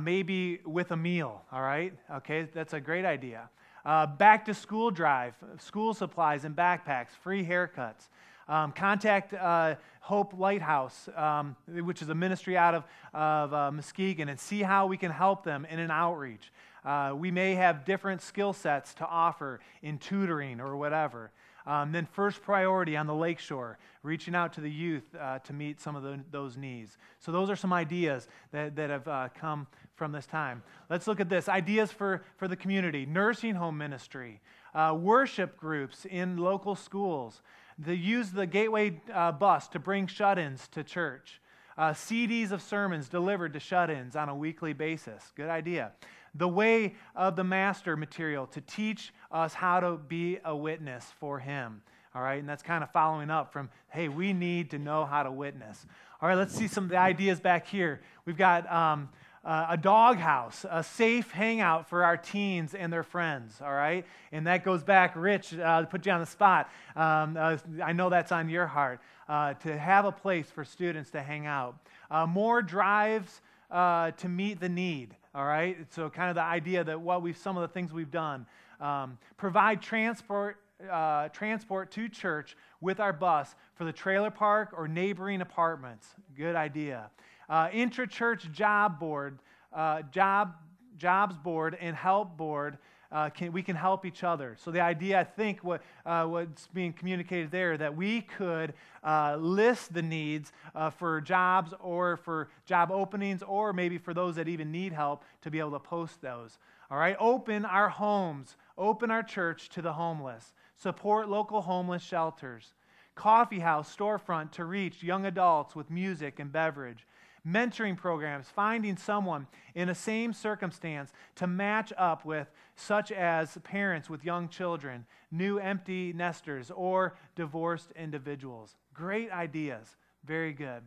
maybe 0.00 0.60
with 0.66 0.90
a 0.90 0.96
meal, 0.96 1.42
all 1.50 1.62
right? 1.62 1.94
Okay, 2.16 2.46
that's 2.52 2.74
a 2.74 2.80
great 2.80 3.06
idea. 3.06 3.48
back 3.84 4.44
to 4.44 4.52
school 4.52 4.90
drive, 4.90 5.34
school 5.58 5.94
supplies 5.94 6.44
and 6.44 6.54
backpacks, 6.54 7.08
free 7.22 7.42
haircuts. 7.42 8.08
Um, 8.48 8.72
contact 8.72 9.32
uh, 9.32 9.76
Hope 10.00 10.34
Lighthouse, 10.38 11.08
um, 11.16 11.56
which 11.66 12.02
is 12.02 12.08
a 12.10 12.14
ministry 12.14 12.56
out 12.56 12.74
of, 12.74 12.84
of 13.14 13.54
uh, 13.54 13.70
Muskegon, 13.72 14.28
and 14.28 14.38
see 14.38 14.62
how 14.62 14.86
we 14.86 14.96
can 14.96 15.10
help 15.10 15.44
them 15.44 15.64
in 15.64 15.78
an 15.78 15.90
outreach. 15.90 16.52
Uh, 16.84 17.14
we 17.16 17.30
may 17.30 17.54
have 17.54 17.86
different 17.86 18.20
skill 18.20 18.52
sets 18.52 18.92
to 18.94 19.06
offer 19.06 19.60
in 19.82 19.98
tutoring 19.98 20.60
or 20.60 20.76
whatever. 20.76 21.30
Um, 21.66 21.92
then, 21.92 22.06
first 22.12 22.42
priority 22.42 22.94
on 22.94 23.06
the 23.06 23.14
lakeshore, 23.14 23.78
reaching 24.02 24.34
out 24.34 24.52
to 24.54 24.60
the 24.60 24.70
youth 24.70 25.04
uh, 25.18 25.38
to 25.38 25.54
meet 25.54 25.80
some 25.80 25.96
of 25.96 26.02
the, 26.02 26.20
those 26.30 26.58
needs. 26.58 26.98
So, 27.20 27.32
those 27.32 27.48
are 27.48 27.56
some 27.56 27.72
ideas 27.72 28.28
that, 28.52 28.76
that 28.76 28.90
have 28.90 29.08
uh, 29.08 29.28
come 29.34 29.66
from 29.94 30.12
this 30.12 30.26
time. 30.26 30.62
Let's 30.90 31.06
look 31.06 31.20
at 31.20 31.30
this 31.30 31.48
ideas 31.48 31.90
for, 31.90 32.22
for 32.36 32.48
the 32.48 32.56
community 32.56 33.06
nursing 33.06 33.54
home 33.54 33.78
ministry, 33.78 34.42
uh, 34.74 34.94
worship 34.98 35.56
groups 35.56 36.04
in 36.04 36.36
local 36.36 36.74
schools. 36.74 37.40
They 37.78 37.94
use 37.94 38.30
the 38.30 38.46
Gateway 38.46 39.00
uh, 39.12 39.32
bus 39.32 39.68
to 39.68 39.78
bring 39.78 40.06
shut 40.06 40.38
ins 40.38 40.68
to 40.68 40.84
church. 40.84 41.40
Uh, 41.76 41.90
CDs 41.90 42.52
of 42.52 42.62
sermons 42.62 43.08
delivered 43.08 43.52
to 43.54 43.60
shut 43.60 43.90
ins 43.90 44.14
on 44.14 44.28
a 44.28 44.34
weekly 44.34 44.72
basis. 44.72 45.32
Good 45.34 45.48
idea. 45.48 45.92
The 46.36 46.48
way 46.48 46.94
of 47.16 47.36
the 47.36 47.44
master 47.44 47.96
material 47.96 48.46
to 48.48 48.60
teach 48.60 49.12
us 49.30 49.54
how 49.54 49.80
to 49.80 49.96
be 49.96 50.38
a 50.44 50.54
witness 50.54 51.12
for 51.18 51.40
him. 51.40 51.82
All 52.14 52.22
right, 52.22 52.38
and 52.38 52.48
that's 52.48 52.62
kind 52.62 52.84
of 52.84 52.90
following 52.92 53.28
up 53.28 53.52
from, 53.52 53.70
hey, 53.88 54.08
we 54.08 54.32
need 54.32 54.70
to 54.70 54.78
know 54.78 55.04
how 55.04 55.24
to 55.24 55.32
witness. 55.32 55.84
All 56.22 56.28
right, 56.28 56.36
let's 56.36 56.54
see 56.54 56.68
some 56.68 56.84
of 56.84 56.90
the 56.90 56.96
ideas 56.96 57.40
back 57.40 57.66
here. 57.66 58.02
We've 58.24 58.36
got 58.36 58.70
um, 58.72 59.08
uh, 59.44 59.66
a 59.70 59.76
doghouse, 59.76 60.64
a 60.70 60.82
safe 60.82 61.30
hangout 61.30 61.88
for 61.88 62.02
our 62.02 62.16
teens 62.16 62.74
and 62.74 62.92
their 62.92 63.02
friends, 63.02 63.60
all 63.62 63.72
right? 63.72 64.06
And 64.32 64.46
that 64.46 64.64
goes 64.64 64.82
back, 64.82 65.14
Rich, 65.14 65.54
uh, 65.54 65.82
to 65.82 65.86
put 65.86 66.06
you 66.06 66.12
on 66.12 66.20
the 66.20 66.26
spot. 66.26 66.70
Um, 66.96 67.36
uh, 67.38 67.58
I 67.82 67.92
know 67.92 68.08
that's 68.08 68.32
on 68.32 68.48
your 68.48 68.66
heart, 68.66 69.00
uh, 69.28 69.54
to 69.54 69.76
have 69.76 70.06
a 70.06 70.12
place 70.12 70.50
for 70.50 70.64
students 70.64 71.10
to 71.10 71.22
hang 71.22 71.46
out. 71.46 71.76
Uh, 72.10 72.26
more 72.26 72.62
drives 72.62 73.42
uh, 73.70 74.12
to 74.12 74.28
meet 74.28 74.60
the 74.60 74.68
need, 74.68 75.14
all 75.34 75.44
right? 75.44 75.76
So, 75.90 76.08
kind 76.08 76.30
of 76.30 76.36
the 76.36 76.42
idea 76.42 76.82
that 76.84 77.00
what 77.00 77.22
we've, 77.22 77.36
some 77.36 77.56
of 77.56 77.62
the 77.62 77.68
things 77.68 77.92
we've 77.92 78.10
done. 78.10 78.46
Um, 78.80 79.18
provide 79.36 79.80
transport 79.80 80.58
uh, 80.90 81.28
transport 81.28 81.90
to 81.92 82.08
church 82.08 82.56
with 82.80 82.98
our 82.98 83.12
bus 83.12 83.54
for 83.74 83.84
the 83.84 83.92
trailer 83.92 84.30
park 84.30 84.74
or 84.76 84.88
neighboring 84.88 85.40
apartments. 85.40 86.08
Good 86.36 86.56
idea 86.56 87.10
uh, 87.48 87.68
intra-church 87.72 88.50
job 88.52 88.98
board, 88.98 89.38
uh, 89.72 90.02
job, 90.10 90.54
jobs 90.96 91.36
board, 91.36 91.76
and 91.80 91.96
help 91.96 92.36
board. 92.36 92.78
Uh, 93.12 93.30
can, 93.30 93.52
we 93.52 93.62
can 93.62 93.76
help 93.76 94.04
each 94.04 94.24
other. 94.24 94.56
So 94.58 94.72
the 94.72 94.80
idea, 94.80 95.20
I 95.20 95.24
think, 95.24 95.62
what, 95.62 95.82
uh, 96.04 96.24
what's 96.24 96.66
being 96.68 96.92
communicated 96.92 97.52
there, 97.52 97.76
that 97.78 97.94
we 97.94 98.22
could 98.22 98.74
uh, 99.04 99.36
list 99.38 99.94
the 99.94 100.02
needs 100.02 100.52
uh, 100.74 100.90
for 100.90 101.20
jobs 101.20 101.72
or 101.80 102.16
for 102.16 102.48
job 102.66 102.90
openings, 102.90 103.44
or 103.44 103.72
maybe 103.72 103.98
for 103.98 104.14
those 104.14 104.34
that 104.34 104.48
even 104.48 104.72
need 104.72 104.92
help 104.92 105.22
to 105.42 105.50
be 105.50 105.60
able 105.60 105.70
to 105.72 105.78
post 105.78 106.20
those. 106.22 106.58
All 106.90 106.98
right, 106.98 107.16
open 107.20 107.64
our 107.64 107.88
homes, 107.88 108.56
open 108.76 109.12
our 109.12 109.22
church 109.22 109.68
to 109.70 109.82
the 109.82 109.92
homeless, 109.92 110.52
support 110.74 111.28
local 111.28 111.62
homeless 111.62 112.02
shelters, 112.02 112.74
coffee 113.14 113.60
house 113.60 113.94
storefront 113.94 114.50
to 114.52 114.64
reach 114.64 115.04
young 115.04 115.24
adults 115.24 115.76
with 115.76 115.88
music 115.88 116.40
and 116.40 116.50
beverage 116.50 117.06
mentoring 117.46 117.96
programs, 117.96 118.48
finding 118.48 118.96
someone 118.96 119.46
in 119.74 119.88
the 119.88 119.94
same 119.94 120.32
circumstance 120.32 121.12
to 121.36 121.46
match 121.46 121.92
up 121.98 122.24
with, 122.24 122.48
such 122.76 123.12
as 123.12 123.58
parents 123.64 124.08
with 124.08 124.24
young 124.24 124.48
children, 124.48 125.04
new 125.30 125.58
empty 125.58 126.12
nesters, 126.12 126.70
or 126.74 127.16
divorced 127.36 127.90
individuals. 127.96 128.76
Great 128.94 129.30
ideas. 129.30 129.96
Very 130.24 130.52
good. 130.52 130.82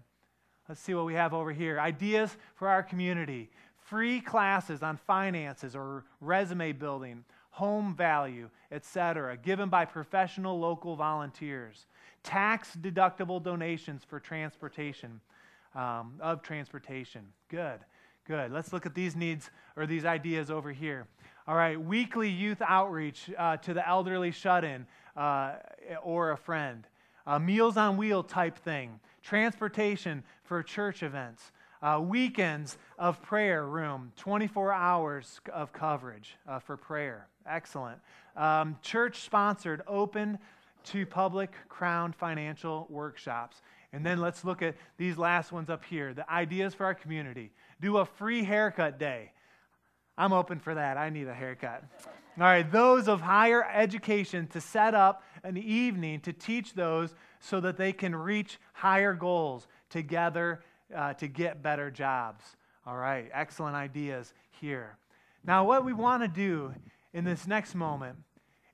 Let's 0.68 0.82
see 0.82 0.94
what 0.94 1.06
we 1.06 1.14
have 1.14 1.34
over 1.34 1.54
here. 1.54 1.80
Ideas 1.80 2.36
for 2.56 2.68
our 2.68 2.84
community. 2.84 3.50
Free 3.78 4.20
classes 4.20 4.84
on 4.84 4.98
finances 4.98 5.76
or 5.76 6.04
resume 6.20 6.74
building, 6.74 7.24
home 7.52 7.96
value, 7.96 8.50
etc., 8.72 9.38
given 9.38 9.70
by 9.70 9.86
professional 9.86 10.60
local 10.60 10.96
volunteers. 10.96 11.86
Tax 12.24 12.76
deductible 12.76 13.42
donations 13.42 14.04
for 14.04 14.20
transportation 14.20 15.22
um, 15.78 16.14
of 16.20 16.42
transportation. 16.42 17.22
Good, 17.48 17.80
good. 18.26 18.52
Let's 18.52 18.74
look 18.74 18.86
at 18.86 18.94
these 18.94 19.16
needs 19.16 19.50
or 19.78 19.86
these 19.86 20.04
ideas 20.04 20.52
over 20.52 20.74
here. 20.74 21.08
All 21.48 21.56
right, 21.56 21.80
weekly 21.80 22.30
youth 22.30 22.62
outreach 22.62 23.30
uh, 23.38 23.56
to 23.58 23.74
the 23.74 23.88
elderly 23.88 24.32
shut 24.32 24.66
in 24.66 24.86
uh, 25.16 25.54
or 26.04 26.32
a 26.32 26.38
friend. 26.38 26.86
Meals 27.42 27.78
on 27.78 27.98
wheel 27.98 28.24
type 28.24 28.58
thing. 28.58 29.00
Transportation 29.22 30.24
for 30.44 30.64
church 30.64 31.04
events. 31.04 31.52
Uh, 31.82 32.02
weekends 32.04 32.78
of 32.98 33.22
prayer 33.22 33.66
room, 33.66 34.12
24 34.18 34.74
hours 34.74 35.40
of 35.54 35.72
coverage 35.72 36.36
uh, 36.48 36.58
for 36.58 36.76
prayer. 36.76 37.28
Excellent. 37.46 38.00
Um, 38.36 38.78
church 38.82 39.22
sponsored, 39.22 39.84
open 39.88 40.40
to 40.86 41.06
public 41.06 41.52
crown 41.70 42.14
financial 42.14 42.88
workshops. 42.90 43.62
And 43.94 44.06
then 44.06 44.20
let's 44.20 44.44
look 44.44 44.62
at 44.62 44.76
these 44.98 45.18
last 45.18 45.52
ones 45.52 45.70
up 45.70 45.84
here 45.86 46.14
the 46.14 46.30
ideas 46.30 46.74
for 46.74 46.86
our 46.86 46.96
community. 46.96 47.52
Do 47.80 47.98
a 47.98 48.06
free 48.06 48.44
haircut 48.44 49.00
day. 49.00 49.32
I'm 50.18 50.34
open 50.34 50.60
for 50.60 50.74
that. 50.76 50.98
I 50.98 51.10
need 51.10 51.28
a 51.28 51.34
haircut. 51.34 51.84
All 52.40 52.44
right, 52.44 52.70
those 52.72 53.08
of 53.08 53.22
higher 53.22 53.64
education 53.64 54.48
to 54.48 54.62
set 54.62 54.94
up 54.94 55.24
an 55.44 55.58
evening 55.58 56.20
to 56.22 56.34
teach 56.34 56.74
those 56.74 57.16
so 57.40 57.60
that 57.62 57.78
they 57.78 57.94
can 57.94 58.16
reach 58.16 58.60
higher 58.74 59.14
goals 59.14 59.68
together 59.90 60.62
uh, 60.96 61.14
to 61.16 61.28
get 61.28 61.64
better 61.64 61.90
jobs. 61.90 62.44
All 62.86 62.96
right, 62.96 63.30
excellent 63.34 63.76
ideas 63.76 64.34
here. 64.62 64.98
Now, 65.44 65.66
what 65.66 65.84
we 65.84 65.94
want 65.94 66.24
to 66.24 66.28
do 66.28 66.74
in 67.14 67.24
this 67.24 67.48
next 67.48 67.74
moment 67.74 68.18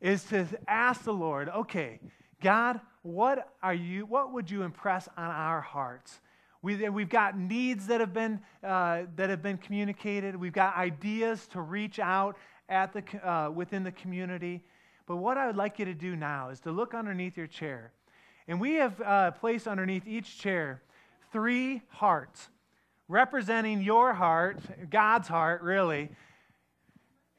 is 0.01 0.23
to 0.25 0.45
ask 0.67 1.03
the 1.03 1.13
Lord, 1.13 1.49
okay, 1.49 1.99
God, 2.43 2.81
what 3.03 3.49
are 3.63 3.73
you, 3.73 4.05
what 4.05 4.33
would 4.33 4.51
you 4.51 4.63
impress 4.63 5.07
on 5.17 5.29
our 5.31 5.61
hearts? 5.61 6.19
We, 6.61 6.87
we've 6.89 7.09
got 7.09 7.37
needs 7.37 7.87
that 7.87 8.01
have, 8.01 8.13
been, 8.13 8.41
uh, 8.61 9.03
that 9.15 9.29
have 9.29 9.41
been 9.41 9.57
communicated. 9.57 10.35
We've 10.35 10.53
got 10.53 10.75
ideas 10.75 11.47
to 11.47 11.61
reach 11.61 11.99
out 11.99 12.37
at 12.67 12.93
the, 12.93 13.29
uh, 13.29 13.49
within 13.49 13.83
the 13.83 13.91
community. 13.93 14.61
But 15.05 15.17
what 15.17 15.37
I 15.37 15.47
would 15.47 15.55
like 15.55 15.79
you 15.79 15.85
to 15.85 15.93
do 15.93 16.15
now 16.15 16.49
is 16.49 16.59
to 16.61 16.71
look 16.71 16.93
underneath 16.93 17.37
your 17.37 17.47
chair. 17.47 17.91
And 18.47 18.59
we 18.59 18.73
have 18.75 19.01
uh, 19.01 19.31
placed 19.31 19.67
underneath 19.67 20.05
each 20.05 20.37
chair 20.37 20.81
three 21.31 21.81
hearts, 21.89 22.49
representing 23.07 23.81
your 23.81 24.13
heart, 24.13 24.59
God's 24.89 25.29
heart, 25.29 25.61
really. 25.61 26.09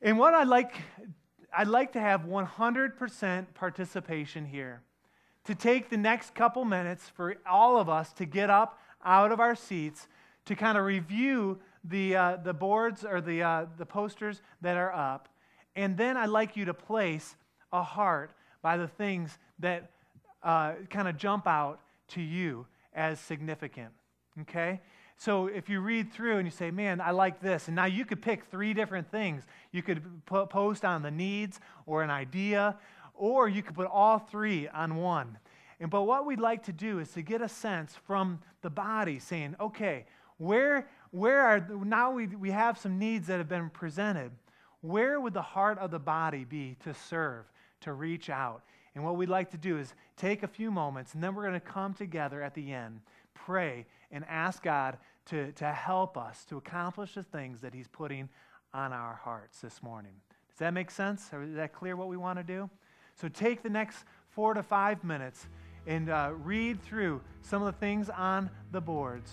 And 0.00 0.18
what 0.18 0.32
I'd 0.32 0.48
like, 0.48 0.74
I'd 1.56 1.68
like 1.68 1.92
to 1.92 2.00
have 2.00 2.22
100% 2.22 3.46
participation 3.54 4.46
here 4.46 4.82
to 5.44 5.54
take 5.54 5.90
the 5.90 5.96
next 5.96 6.34
couple 6.34 6.64
minutes 6.64 7.08
for 7.08 7.36
all 7.48 7.78
of 7.78 7.88
us 7.88 8.12
to 8.14 8.24
get 8.24 8.50
up 8.50 8.78
out 9.04 9.32
of 9.32 9.40
our 9.40 9.54
seats 9.54 10.08
to 10.46 10.54
kind 10.54 10.78
of 10.78 10.84
review 10.84 11.58
the, 11.84 12.16
uh, 12.16 12.36
the 12.42 12.54
boards 12.54 13.04
or 13.04 13.20
the, 13.20 13.42
uh, 13.42 13.66
the 13.76 13.86
posters 13.86 14.40
that 14.62 14.76
are 14.76 14.92
up. 14.92 15.28
And 15.76 15.96
then 15.96 16.16
I'd 16.16 16.30
like 16.30 16.56
you 16.56 16.64
to 16.66 16.74
place 16.74 17.36
a 17.72 17.82
heart 17.82 18.30
by 18.62 18.76
the 18.76 18.88
things 18.88 19.38
that 19.58 19.90
uh, 20.42 20.74
kind 20.90 21.08
of 21.08 21.16
jump 21.16 21.46
out 21.46 21.80
to 22.08 22.22
you 22.22 22.66
as 22.94 23.18
significant. 23.20 23.90
Okay? 24.42 24.80
So 25.16 25.46
if 25.46 25.68
you 25.68 25.80
read 25.80 26.12
through 26.12 26.38
and 26.38 26.46
you 26.46 26.50
say, 26.50 26.70
man, 26.70 27.00
I 27.00 27.10
like 27.12 27.40
this, 27.40 27.68
and 27.68 27.76
now 27.76 27.84
you 27.84 28.04
could 28.04 28.20
pick 28.20 28.44
three 28.50 28.74
different 28.74 29.10
things. 29.10 29.44
You 29.72 29.82
could 29.82 30.02
post 30.26 30.84
on 30.84 31.02
the 31.02 31.10
needs 31.10 31.60
or 31.86 32.02
an 32.02 32.10
idea, 32.10 32.76
or 33.14 33.48
you 33.48 33.62
could 33.62 33.74
put 33.74 33.86
all 33.86 34.18
three 34.18 34.68
on 34.68 34.96
one. 34.96 35.38
And 35.80 35.90
but 35.90 36.02
what 36.02 36.26
we'd 36.26 36.40
like 36.40 36.64
to 36.64 36.72
do 36.72 36.98
is 36.98 37.10
to 37.12 37.22
get 37.22 37.42
a 37.42 37.48
sense 37.48 37.94
from 38.06 38.40
the 38.62 38.70
body 38.70 39.18
saying, 39.18 39.56
okay, 39.60 40.06
where 40.38 40.88
where 41.10 41.42
are 41.42 41.60
now 41.84 42.10
we, 42.10 42.26
we 42.26 42.50
have 42.50 42.76
some 42.76 42.98
needs 42.98 43.28
that 43.28 43.38
have 43.38 43.48
been 43.48 43.70
presented. 43.70 44.32
Where 44.80 45.20
would 45.20 45.32
the 45.32 45.42
heart 45.42 45.78
of 45.78 45.90
the 45.90 45.98
body 45.98 46.44
be 46.44 46.76
to 46.84 46.92
serve, 46.92 47.44
to 47.82 47.92
reach 47.92 48.28
out? 48.28 48.62
And 48.94 49.04
what 49.04 49.16
we'd 49.16 49.28
like 49.28 49.50
to 49.52 49.56
do 49.56 49.78
is 49.78 49.94
take 50.16 50.42
a 50.42 50.48
few 50.48 50.70
moments, 50.70 51.14
and 51.14 51.22
then 51.22 51.34
we're 51.34 51.42
going 51.42 51.54
to 51.54 51.60
come 51.60 51.94
together 51.94 52.42
at 52.42 52.54
the 52.54 52.72
end, 52.72 53.00
pray, 53.32 53.86
and 54.10 54.24
ask 54.28 54.62
God 54.62 54.98
to, 55.26 55.52
to 55.52 55.72
help 55.72 56.16
us 56.16 56.44
to 56.46 56.56
accomplish 56.56 57.14
the 57.14 57.22
things 57.22 57.60
that 57.60 57.74
He's 57.74 57.88
putting 57.88 58.28
on 58.72 58.92
our 58.92 59.14
hearts 59.14 59.60
this 59.60 59.82
morning. 59.82 60.14
Does 60.50 60.58
that 60.58 60.74
make 60.74 60.90
sense? 60.90 61.30
Is 61.32 61.54
that 61.54 61.72
clear 61.72 61.96
what 61.96 62.08
we 62.08 62.16
want 62.16 62.38
to 62.38 62.44
do? 62.44 62.68
So 63.14 63.28
take 63.28 63.62
the 63.62 63.70
next 63.70 64.04
four 64.30 64.54
to 64.54 64.62
five 64.62 65.04
minutes 65.04 65.46
and 65.86 66.08
uh, 66.08 66.32
read 66.42 66.82
through 66.82 67.20
some 67.42 67.62
of 67.62 67.66
the 67.72 67.78
things 67.78 68.10
on 68.10 68.50
the 68.72 68.80
boards. 68.80 69.32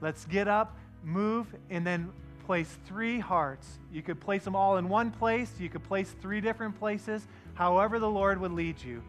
Let's 0.00 0.24
get 0.26 0.48
up, 0.48 0.76
move, 1.02 1.54
and 1.70 1.86
then 1.86 2.12
place 2.44 2.78
three 2.86 3.18
hearts. 3.18 3.78
You 3.92 4.02
could 4.02 4.20
place 4.20 4.44
them 4.44 4.54
all 4.54 4.76
in 4.76 4.88
one 4.88 5.10
place, 5.10 5.52
you 5.58 5.68
could 5.68 5.84
place 5.84 6.14
three 6.20 6.40
different 6.40 6.78
places, 6.78 7.26
however 7.54 7.98
the 7.98 8.10
Lord 8.10 8.40
would 8.40 8.52
lead 8.52 8.82
you. 8.82 9.02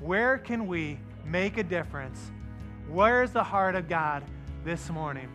Where 0.00 0.38
can 0.38 0.66
we 0.66 0.98
make 1.24 1.56
a 1.58 1.62
difference? 1.62 2.32
Where's 2.88 3.30
the 3.30 3.44
heart 3.44 3.74
of 3.74 3.88
God 3.88 4.24
this 4.64 4.90
morning? 4.90 5.28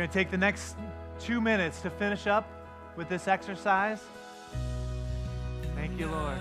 Going 0.00 0.08
to 0.08 0.18
take 0.18 0.30
the 0.30 0.38
next 0.38 0.76
two 1.18 1.42
minutes 1.42 1.82
to 1.82 1.90
finish 1.90 2.26
up 2.26 2.48
with 2.96 3.06
this 3.10 3.28
exercise. 3.28 4.00
Thank 5.74 6.00
you, 6.00 6.06
Lord. 6.06 6.38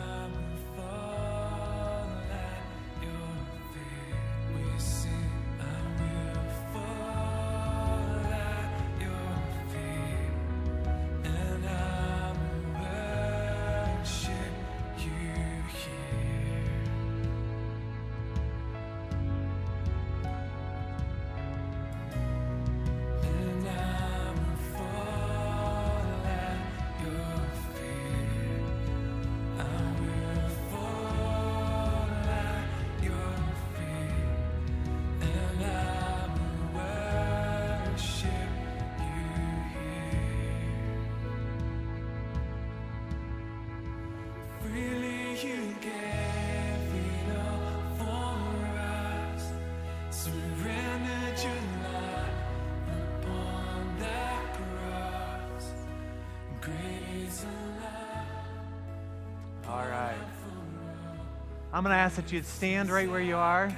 I'm 61.80 61.86
going 61.86 61.96
to 61.96 62.02
ask 62.02 62.18
that 62.18 62.30
you'd 62.34 62.46
stand 62.46 62.92
right 62.92 63.10
where 63.10 63.22
you 63.22 63.38
are. 63.38 63.74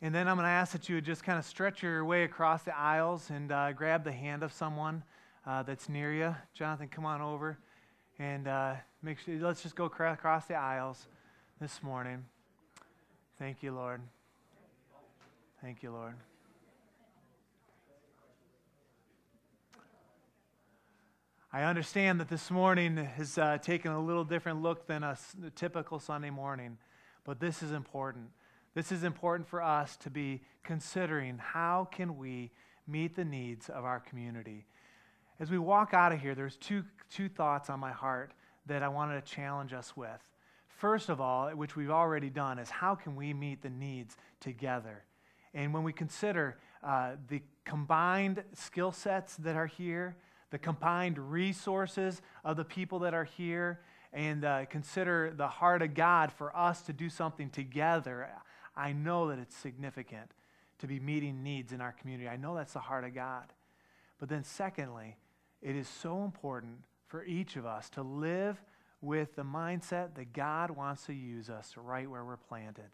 And 0.00 0.12
then 0.12 0.26
I'm 0.26 0.34
going 0.34 0.44
to 0.44 0.50
ask 0.50 0.72
that 0.72 0.88
you 0.88 0.96
would 0.96 1.04
just 1.04 1.22
kind 1.22 1.38
of 1.38 1.44
stretch 1.44 1.84
your 1.84 2.04
way 2.04 2.24
across 2.24 2.64
the 2.64 2.76
aisles 2.76 3.30
and 3.30 3.52
uh, 3.52 3.74
grab 3.74 4.02
the 4.02 4.10
hand 4.10 4.42
of 4.42 4.52
someone 4.52 5.04
uh, 5.46 5.62
that's 5.62 5.88
near 5.88 6.12
you. 6.12 6.34
Jonathan, 6.52 6.88
come 6.88 7.06
on 7.06 7.20
over 7.20 7.58
and 8.18 8.48
uh, 8.48 8.74
make 9.04 9.20
sure. 9.20 9.36
Let's 9.38 9.62
just 9.62 9.76
go 9.76 9.84
across 9.84 10.46
the 10.46 10.56
aisles 10.56 11.06
this 11.60 11.80
morning. 11.80 12.24
Thank 13.38 13.62
you, 13.62 13.70
Lord. 13.72 14.00
Thank 15.60 15.84
you, 15.84 15.92
Lord. 15.92 16.14
I 21.54 21.64
understand 21.64 22.18
that 22.20 22.30
this 22.30 22.50
morning 22.50 22.96
has 22.96 23.36
uh, 23.36 23.58
taken 23.58 23.92
a 23.92 24.00
little 24.02 24.24
different 24.24 24.62
look 24.62 24.86
than 24.86 25.02
a, 25.02 25.18
typical 25.54 25.98
Sunday 25.98 26.30
morning, 26.30 26.78
but 27.24 27.40
this 27.40 27.62
is 27.62 27.72
important. 27.72 28.30
This 28.74 28.90
is 28.90 29.04
important 29.04 29.46
for 29.46 29.60
us 29.60 29.98
to 29.98 30.08
be 30.08 30.40
considering 30.64 31.36
how 31.36 31.88
can 31.92 32.16
we 32.16 32.52
meet 32.88 33.16
the 33.16 33.26
needs 33.26 33.68
of 33.68 33.84
our 33.84 34.00
community. 34.00 34.64
As 35.40 35.50
we 35.50 35.58
walk 35.58 35.92
out 35.92 36.10
of 36.10 36.22
here, 36.22 36.34
there's 36.34 36.56
two, 36.56 36.84
two 37.10 37.28
thoughts 37.28 37.68
on 37.68 37.78
my 37.78 37.92
heart 37.92 38.32
that 38.64 38.82
I 38.82 38.88
wanted 38.88 39.22
to 39.22 39.30
challenge 39.30 39.74
us 39.74 39.94
with. 39.94 40.22
First 40.70 41.10
of 41.10 41.20
all, 41.20 41.50
which 41.50 41.76
we've 41.76 41.90
already 41.90 42.30
done, 42.30 42.58
is 42.58 42.70
how 42.70 42.94
can 42.94 43.14
we 43.14 43.34
meet 43.34 43.60
the 43.60 43.68
needs 43.68 44.16
together? 44.40 45.04
And 45.52 45.74
when 45.74 45.82
we 45.82 45.92
consider 45.92 46.56
uh, 46.82 47.16
the 47.28 47.42
combined 47.66 48.42
skill 48.54 48.90
sets 48.90 49.36
that 49.36 49.54
are 49.54 49.66
here, 49.66 50.16
the 50.52 50.58
combined 50.58 51.18
resources 51.18 52.20
of 52.44 52.58
the 52.58 52.64
people 52.64 53.00
that 53.00 53.14
are 53.14 53.24
here, 53.24 53.80
and 54.12 54.44
uh, 54.44 54.66
consider 54.66 55.32
the 55.34 55.48
heart 55.48 55.80
of 55.80 55.94
God 55.94 56.30
for 56.30 56.54
us 56.54 56.82
to 56.82 56.92
do 56.92 57.08
something 57.08 57.48
together, 57.48 58.28
I 58.76 58.92
know 58.92 59.28
that 59.28 59.38
it's 59.38 59.56
significant 59.56 60.30
to 60.80 60.86
be 60.86 61.00
meeting 61.00 61.42
needs 61.42 61.72
in 61.72 61.80
our 61.80 61.92
community. 61.92 62.28
I 62.28 62.36
know 62.36 62.54
that's 62.54 62.74
the 62.74 62.80
heart 62.80 63.04
of 63.04 63.14
God. 63.14 63.44
But 64.20 64.28
then, 64.28 64.44
secondly, 64.44 65.16
it 65.62 65.74
is 65.74 65.88
so 65.88 66.22
important 66.22 66.80
for 67.06 67.24
each 67.24 67.56
of 67.56 67.64
us 67.64 67.88
to 67.90 68.02
live 68.02 68.62
with 69.00 69.34
the 69.34 69.44
mindset 69.44 70.14
that 70.16 70.34
God 70.34 70.70
wants 70.70 71.06
to 71.06 71.14
use 71.14 71.48
us 71.48 71.74
right 71.78 72.08
where 72.08 72.24
we're 72.24 72.36
planted. 72.36 72.90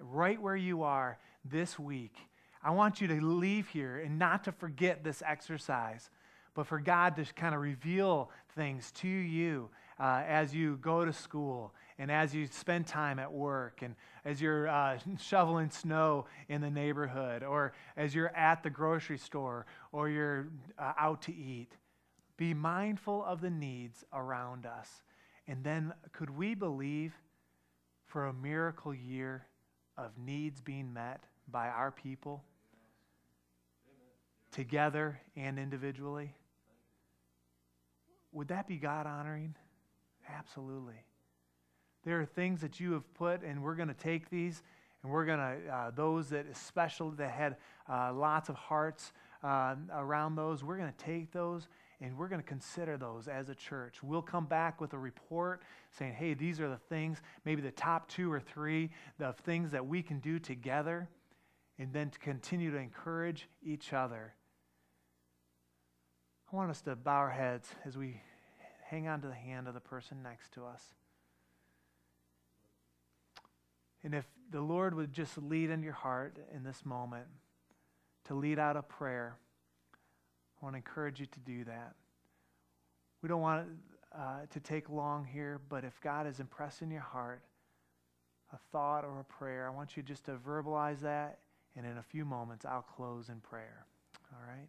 Right 0.00 0.42
where 0.42 0.56
you 0.56 0.82
are 0.82 1.18
this 1.44 1.78
week. 1.78 2.16
I 2.64 2.72
want 2.72 3.00
you 3.00 3.06
to 3.08 3.24
leave 3.24 3.68
here 3.68 4.00
and 4.00 4.18
not 4.18 4.44
to 4.44 4.52
forget 4.52 5.04
this 5.04 5.22
exercise 5.24 6.10
but 6.54 6.66
for 6.66 6.78
God 6.78 7.16
to 7.16 7.24
kind 7.34 7.54
of 7.54 7.60
reveal 7.60 8.30
things 8.54 8.90
to 8.92 9.08
you 9.08 9.70
uh, 9.98 10.22
as 10.26 10.54
you 10.54 10.78
go 10.78 11.04
to 11.04 11.12
school 11.12 11.72
and 11.98 12.10
as 12.10 12.34
you 12.34 12.46
spend 12.46 12.86
time 12.86 13.18
at 13.18 13.30
work 13.30 13.82
and 13.82 13.94
as 14.24 14.40
you're 14.40 14.66
uh, 14.68 14.98
shoveling 15.18 15.70
snow 15.70 16.24
in 16.48 16.62
the 16.62 16.70
neighborhood 16.70 17.42
or 17.42 17.74
as 17.96 18.14
you're 18.14 18.34
at 18.34 18.62
the 18.62 18.70
grocery 18.70 19.18
store 19.18 19.66
or 19.92 20.08
you're 20.08 20.48
uh, 20.78 20.94
out 20.98 21.22
to 21.22 21.34
eat. 21.34 21.76
Be 22.38 22.54
mindful 22.54 23.22
of 23.22 23.42
the 23.42 23.50
needs 23.50 24.02
around 24.14 24.64
us. 24.64 24.88
And 25.46 25.62
then, 25.62 25.92
could 26.12 26.30
we 26.30 26.54
believe 26.54 27.12
for 28.06 28.26
a 28.26 28.32
miracle 28.32 28.94
year 28.94 29.46
of 29.98 30.12
needs 30.16 30.62
being 30.62 30.92
met 30.94 31.24
by 31.50 31.68
our 31.68 31.90
people? 31.90 32.42
Together 34.52 35.20
and 35.36 35.58
individually? 35.58 36.32
Would 38.32 38.48
that 38.48 38.66
be 38.66 38.76
God 38.76 39.06
honoring? 39.06 39.54
Absolutely. 40.28 41.04
There 42.04 42.20
are 42.20 42.24
things 42.24 42.60
that 42.60 42.80
you 42.80 42.92
have 42.92 43.12
put, 43.14 43.42
and 43.42 43.62
we're 43.62 43.74
going 43.74 43.88
to 43.88 43.94
take 43.94 44.30
these, 44.30 44.62
and 45.02 45.12
we're 45.12 45.26
going 45.26 45.38
to, 45.38 45.68
uh, 45.68 45.90
those 45.90 46.30
that 46.30 46.46
especially 46.50 47.16
that 47.16 47.30
had 47.30 47.56
uh, 47.88 48.12
lots 48.12 48.48
of 48.48 48.54
hearts 48.54 49.12
uh, 49.42 49.74
around 49.92 50.34
those, 50.34 50.62
we're 50.62 50.76
going 50.76 50.92
to 50.92 51.04
take 51.04 51.32
those 51.32 51.68
and 52.02 52.16
we're 52.16 52.28
going 52.28 52.40
to 52.40 52.46
consider 52.46 52.96
those 52.96 53.28
as 53.28 53.50
a 53.50 53.54
church. 53.54 54.02
We'll 54.02 54.22
come 54.22 54.46
back 54.46 54.80
with 54.80 54.94
a 54.94 54.98
report 54.98 55.62
saying, 55.90 56.14
hey, 56.14 56.32
these 56.32 56.58
are 56.58 56.68
the 56.68 56.78
things, 56.88 57.20
maybe 57.44 57.60
the 57.60 57.70
top 57.70 58.08
two 58.08 58.32
or 58.32 58.40
three 58.40 58.90
of 59.20 59.36
things 59.36 59.70
that 59.72 59.86
we 59.86 60.02
can 60.02 60.18
do 60.20 60.38
together, 60.38 61.08
and 61.78 61.92
then 61.92 62.08
to 62.10 62.18
continue 62.18 62.70
to 62.70 62.78
encourage 62.78 63.48
each 63.62 63.92
other 63.92 64.34
I 66.52 66.56
want 66.56 66.70
us 66.70 66.80
to 66.82 66.96
bow 66.96 67.16
our 67.16 67.30
heads 67.30 67.68
as 67.84 67.96
we 67.96 68.20
hang 68.86 69.06
on 69.06 69.20
to 69.20 69.28
the 69.28 69.34
hand 69.34 69.68
of 69.68 69.74
the 69.74 69.80
person 69.80 70.20
next 70.22 70.52
to 70.54 70.64
us. 70.64 70.82
And 74.02 74.14
if 74.14 74.24
the 74.50 74.60
Lord 74.60 74.94
would 74.94 75.12
just 75.12 75.38
lead 75.38 75.70
in 75.70 75.82
your 75.82 75.92
heart 75.92 76.38
in 76.52 76.64
this 76.64 76.84
moment 76.84 77.26
to 78.24 78.34
lead 78.34 78.58
out 78.58 78.76
a 78.76 78.82
prayer, 78.82 79.36
I 80.60 80.64
want 80.64 80.74
to 80.74 80.78
encourage 80.78 81.20
you 81.20 81.26
to 81.26 81.40
do 81.40 81.64
that. 81.64 81.94
We 83.22 83.28
don't 83.28 83.42
want 83.42 83.68
uh, 84.12 84.46
to 84.50 84.60
take 84.60 84.90
long 84.90 85.24
here, 85.24 85.60
but 85.68 85.84
if 85.84 86.00
God 86.00 86.26
is 86.26 86.40
impressing 86.40 86.90
your 86.90 87.00
heart 87.00 87.42
a 88.52 88.58
thought 88.72 89.04
or 89.04 89.20
a 89.20 89.24
prayer, 89.24 89.68
I 89.68 89.70
want 89.70 89.96
you 89.96 90.02
just 90.02 90.24
to 90.24 90.32
verbalize 90.32 91.02
that, 91.02 91.38
and 91.76 91.86
in 91.86 91.98
a 91.98 92.02
few 92.02 92.24
moments, 92.24 92.64
I'll 92.64 92.82
close 92.82 93.28
in 93.28 93.38
prayer. 93.38 93.86
All 94.32 94.42
right? 94.44 94.68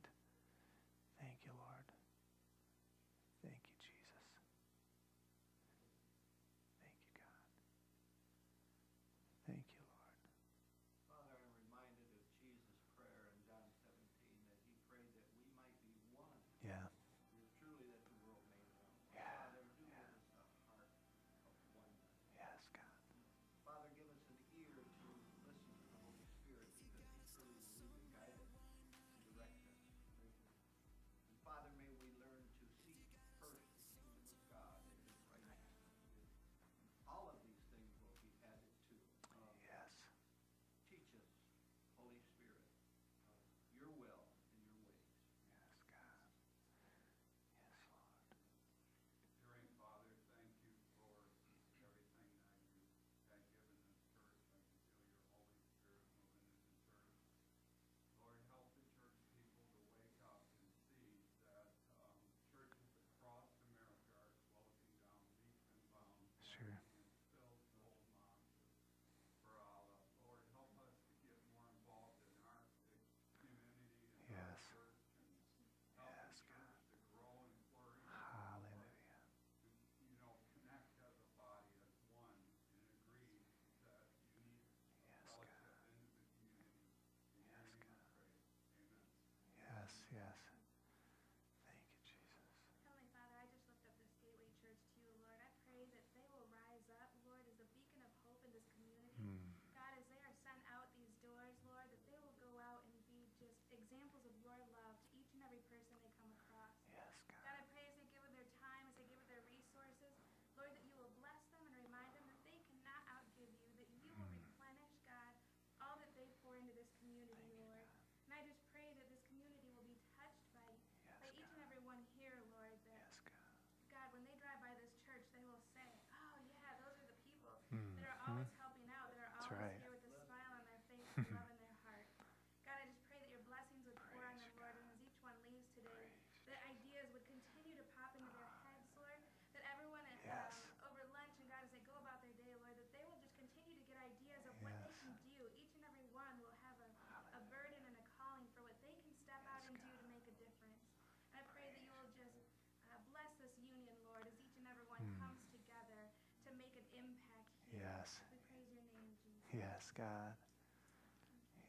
God, 159.53 160.35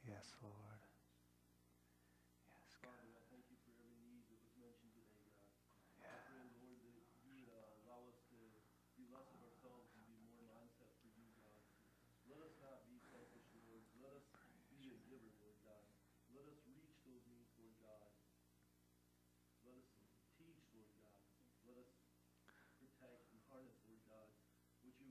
Yes, 0.06 0.34
Lord. 0.42 0.78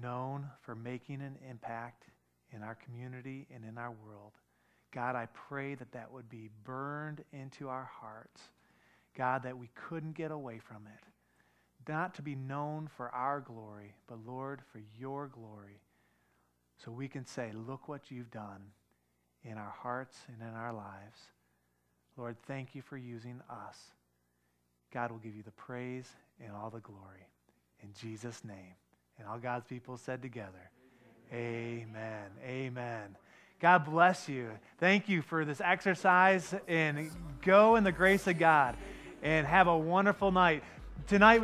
known 0.00 0.46
for 0.62 0.74
making 0.74 1.20
an 1.20 1.36
impact 1.48 2.04
in 2.52 2.62
our 2.62 2.76
community 2.76 3.46
and 3.54 3.64
in 3.64 3.76
our 3.76 3.90
world, 3.90 4.32
God, 4.94 5.16
I 5.16 5.26
pray 5.48 5.74
that 5.74 5.92
that 5.92 6.12
would 6.12 6.28
be 6.28 6.50
burned 6.64 7.24
into 7.32 7.68
our 7.68 7.90
hearts. 8.00 8.40
God, 9.16 9.42
that 9.42 9.58
we 9.58 9.68
couldn't 9.74 10.12
get 10.12 10.30
away 10.30 10.58
from 10.58 10.86
it. 10.86 11.90
Not 11.90 12.14
to 12.14 12.22
be 12.22 12.34
known 12.34 12.88
for 12.96 13.08
our 13.10 13.40
glory, 13.40 13.94
but 14.06 14.24
Lord, 14.24 14.62
for 14.72 14.80
your 14.98 15.26
glory. 15.26 15.80
So 16.84 16.90
we 16.90 17.08
can 17.08 17.26
say, 17.26 17.50
look 17.52 17.88
what 17.88 18.10
you've 18.10 18.30
done 18.30 18.62
in 19.44 19.58
our 19.58 19.74
hearts 19.82 20.16
and 20.28 20.48
in 20.48 20.54
our 20.54 20.72
lives. 20.72 21.18
Lord, 22.16 22.36
thank 22.46 22.74
you 22.74 22.82
for 22.82 22.96
using 22.96 23.40
us. 23.50 23.78
God 24.92 25.10
will 25.10 25.18
give 25.18 25.34
you 25.36 25.42
the 25.42 25.50
praise 25.52 26.08
and 26.40 26.52
all 26.54 26.70
the 26.70 26.80
glory. 26.80 27.28
In 27.82 27.90
Jesus' 28.00 28.44
name. 28.44 28.76
And 29.18 29.28
all 29.28 29.38
God's 29.38 29.66
people 29.66 29.96
said 29.96 30.22
together, 30.22 30.70
Amen. 31.32 32.30
Amen. 32.44 33.16
God 33.60 33.84
bless 33.84 34.28
you. 34.28 34.50
Thank 34.78 35.08
you 35.08 35.22
for 35.22 35.44
this 35.44 35.60
exercise 35.60 36.54
and 36.68 37.10
go 37.42 37.76
in 37.76 37.84
the 37.84 37.92
grace 37.92 38.26
of 38.26 38.38
God 38.38 38.76
and 39.22 39.46
have 39.46 39.68
a 39.68 39.76
wonderful 39.76 40.32
night. 40.32 40.62
Tonight, 41.06 41.40
we 41.40 41.42